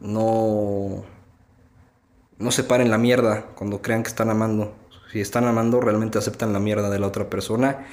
no, 0.00 1.04
no 2.40 2.50
separen 2.50 2.90
la 2.90 2.98
mierda 2.98 3.44
cuando 3.54 3.82
crean 3.82 4.02
que 4.02 4.08
están 4.08 4.30
amando. 4.30 4.72
Si 5.12 5.20
están 5.20 5.44
amando, 5.44 5.80
realmente 5.80 6.18
aceptan 6.18 6.52
la 6.52 6.58
mierda 6.58 6.88
de 6.88 6.98
la 6.98 7.06
otra 7.06 7.28
persona. 7.28 7.86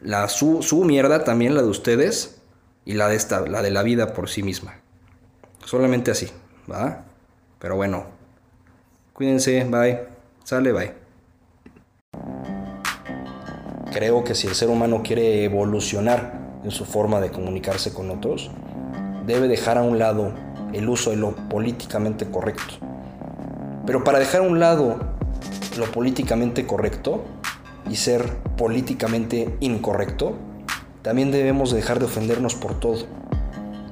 La, 0.00 0.28
su, 0.28 0.62
su 0.62 0.82
mierda 0.84 1.24
también, 1.24 1.54
la 1.54 1.62
de 1.62 1.68
ustedes. 1.68 2.40
Y 2.86 2.94
la 2.94 3.08
de, 3.08 3.16
esta, 3.16 3.40
la 3.46 3.62
de 3.62 3.70
la 3.70 3.82
vida 3.82 4.14
por 4.14 4.28
sí 4.28 4.42
misma. 4.42 4.80
Solamente 5.64 6.10
así, 6.10 6.30
¿va? 6.70 7.04
Pero 7.58 7.76
bueno. 7.76 8.06
Cuídense, 9.12 9.64
bye. 9.64 10.04
Sale, 10.44 10.72
bye. 10.72 10.94
Creo 13.92 14.24
que 14.24 14.34
si 14.34 14.46
el 14.46 14.54
ser 14.54 14.70
humano 14.70 15.02
quiere 15.02 15.44
evolucionar 15.44 16.60
en 16.64 16.70
su 16.70 16.84
forma 16.84 17.20
de 17.20 17.30
comunicarse 17.30 17.92
con 17.92 18.10
otros, 18.10 18.50
debe 19.26 19.48
dejar 19.48 19.78
a 19.78 19.82
un 19.82 19.98
lado 19.98 20.32
el 20.72 20.88
uso 20.88 21.10
de 21.10 21.16
lo 21.16 21.34
políticamente 21.48 22.30
correcto. 22.30 22.95
Pero 23.86 24.02
para 24.02 24.18
dejar 24.18 24.40
a 24.40 24.44
un 24.44 24.58
lado 24.58 24.98
lo 25.78 25.90
políticamente 25.92 26.66
correcto 26.66 27.24
y 27.88 27.96
ser 27.96 28.36
políticamente 28.56 29.56
incorrecto, 29.60 30.34
también 31.02 31.30
debemos 31.30 31.70
dejar 31.70 32.00
de 32.00 32.06
ofendernos 32.06 32.56
por 32.56 32.80
todo. 32.80 33.06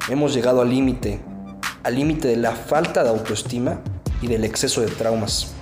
Hemos 0.08 0.34
llegado 0.34 0.60
al 0.62 0.70
límite, 0.70 1.20
al 1.84 1.94
límite 1.94 2.26
de 2.26 2.36
la 2.36 2.52
falta 2.52 3.04
de 3.04 3.10
autoestima 3.10 3.80
y 4.20 4.26
del 4.26 4.44
exceso 4.44 4.80
de 4.80 4.88
traumas 4.88 5.54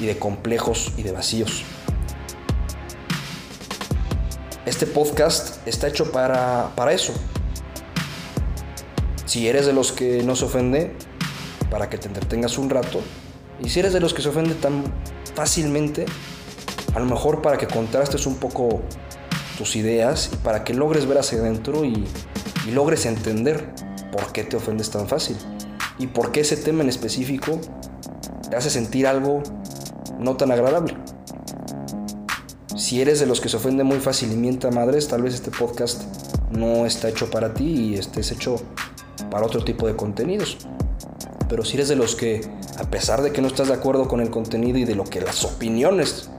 y 0.00 0.06
de 0.06 0.18
complejos 0.18 0.92
y 0.96 1.04
de 1.04 1.12
vacíos. 1.12 1.62
Este 4.66 4.86
podcast 4.86 5.66
está 5.68 5.86
hecho 5.86 6.10
para, 6.10 6.70
para 6.74 6.92
eso. 6.92 7.12
Si 9.24 9.46
eres 9.46 9.66
de 9.66 9.72
los 9.72 9.92
que 9.92 10.24
no 10.24 10.34
se 10.34 10.46
ofende, 10.46 10.96
para 11.70 11.88
que 11.88 11.98
te 11.98 12.08
entretengas 12.08 12.58
un 12.58 12.70
rato. 12.70 13.00
Y 13.62 13.68
si 13.68 13.80
eres 13.80 13.92
de 13.92 14.00
los 14.00 14.14
que 14.14 14.22
se 14.22 14.28
ofende 14.28 14.54
tan 14.54 14.82
fácilmente, 15.34 16.06
a 16.94 16.98
lo 16.98 17.06
mejor 17.06 17.42
para 17.42 17.56
que 17.56 17.66
contrastes 17.66 18.26
un 18.26 18.36
poco 18.36 18.80
tus 19.56 19.76
ideas 19.76 20.30
y 20.32 20.36
para 20.36 20.64
que 20.64 20.74
logres 20.74 21.06
ver 21.06 21.18
hacia 21.18 21.38
adentro 21.38 21.84
y, 21.84 22.06
logres 22.72 23.04
entender 23.04 23.68
por 24.12 24.30
qué 24.30 24.44
te 24.44 24.56
ofendes 24.56 24.90
tan 24.90 25.08
fácil 25.08 25.36
y 25.98 26.06
por 26.06 26.30
qué 26.30 26.40
ese 26.40 26.56
tema 26.56 26.84
en 26.84 26.88
específico 26.88 27.60
te 28.48 28.54
hace 28.54 28.70
sentir 28.70 29.08
algo 29.08 29.42
no 30.20 30.36
tan 30.36 30.52
agradable. 30.52 30.96
Si 32.76 33.00
eres 33.00 33.18
de 33.18 33.26
los 33.26 33.40
que 33.40 33.48
se 33.48 33.56
ofende 33.56 33.82
muy 33.82 33.98
fácil 33.98 34.30
y 34.30 34.36
mienta 34.36 34.70
madres, 34.70 35.08
tal 35.08 35.22
vez 35.22 35.34
este 35.34 35.50
podcast 35.50 36.04
no 36.52 36.86
está 36.86 37.08
hecho 37.08 37.28
para 37.28 37.54
ti 37.54 37.64
y 37.64 37.94
estés 37.94 38.30
hecho 38.30 38.56
para 39.30 39.44
otro 39.44 39.64
tipo 39.64 39.88
de 39.88 39.96
contenidos. 39.96 40.58
Pero 41.50 41.64
si 41.64 41.74
eres 41.74 41.88
de 41.88 41.96
los 41.96 42.14
que, 42.14 42.42
a 42.78 42.84
pesar 42.84 43.22
de 43.22 43.32
que 43.32 43.42
no 43.42 43.48
estás 43.48 43.66
de 43.66 43.74
acuerdo 43.74 44.06
con 44.06 44.20
el 44.20 44.30
contenido 44.30 44.78
y 44.78 44.84
de 44.84 44.94
lo 44.94 45.02
que 45.02 45.20
las 45.20 45.44
opiniones 45.44 46.30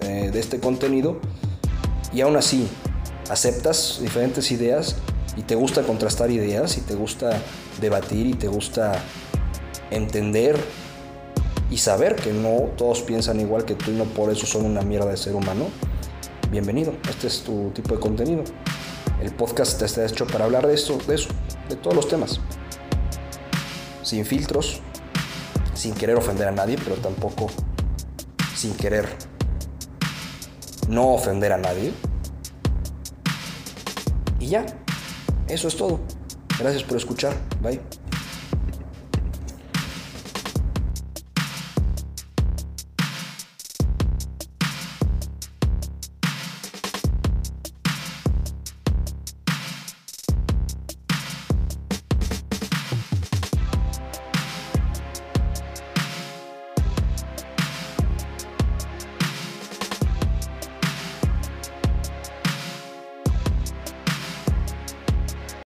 eh, 0.00 0.30
de 0.30 0.38
este 0.38 0.60
contenido, 0.60 1.18
y 2.12 2.20
aún 2.20 2.36
así 2.36 2.68
aceptas 3.30 3.98
diferentes 4.02 4.52
ideas 4.52 4.96
y 5.36 5.42
te 5.42 5.54
gusta 5.54 5.82
contrastar 5.82 6.30
ideas 6.30 6.76
y 6.76 6.82
te 6.82 6.94
gusta 6.94 7.42
debatir 7.80 8.26
y 8.26 8.34
te 8.34 8.48
gusta 8.48 9.02
entender 9.90 10.58
y 11.70 11.78
saber 11.78 12.16
que 12.16 12.32
no 12.32 12.70
todos 12.76 13.00
piensan 13.02 13.40
igual 13.40 13.64
que 13.64 13.74
tú 13.74 13.90
y 13.90 13.94
no 13.94 14.04
por 14.04 14.30
eso 14.30 14.46
son 14.46 14.66
una 14.66 14.82
mierda 14.82 15.10
de 15.10 15.16
ser 15.16 15.34
humano, 15.34 15.68
bienvenido. 16.50 16.92
Este 17.08 17.26
es 17.26 17.40
tu 17.40 17.70
tipo 17.70 17.94
de 17.94 18.00
contenido. 18.00 18.44
El 19.22 19.32
podcast 19.34 19.80
está 19.80 20.04
hecho 20.04 20.26
para 20.26 20.44
hablar 20.44 20.66
de 20.66 20.74
eso, 20.74 20.98
de 21.06 21.14
eso, 21.14 21.28
de 21.70 21.76
todos 21.76 21.96
los 21.96 22.08
temas. 22.08 22.40
Sin 24.08 24.24
filtros, 24.24 24.80
sin 25.74 25.92
querer 25.92 26.16
ofender 26.16 26.48
a 26.48 26.50
nadie, 26.50 26.78
pero 26.82 26.96
tampoco 26.96 27.48
sin 28.56 28.72
querer 28.72 29.06
no 30.88 31.12
ofender 31.12 31.52
a 31.52 31.58
nadie. 31.58 31.92
Y 34.40 34.46
ya, 34.46 34.64
eso 35.46 35.68
es 35.68 35.76
todo. 35.76 36.00
Gracias 36.58 36.84
por 36.84 36.96
escuchar. 36.96 37.34
Bye. 37.60 37.82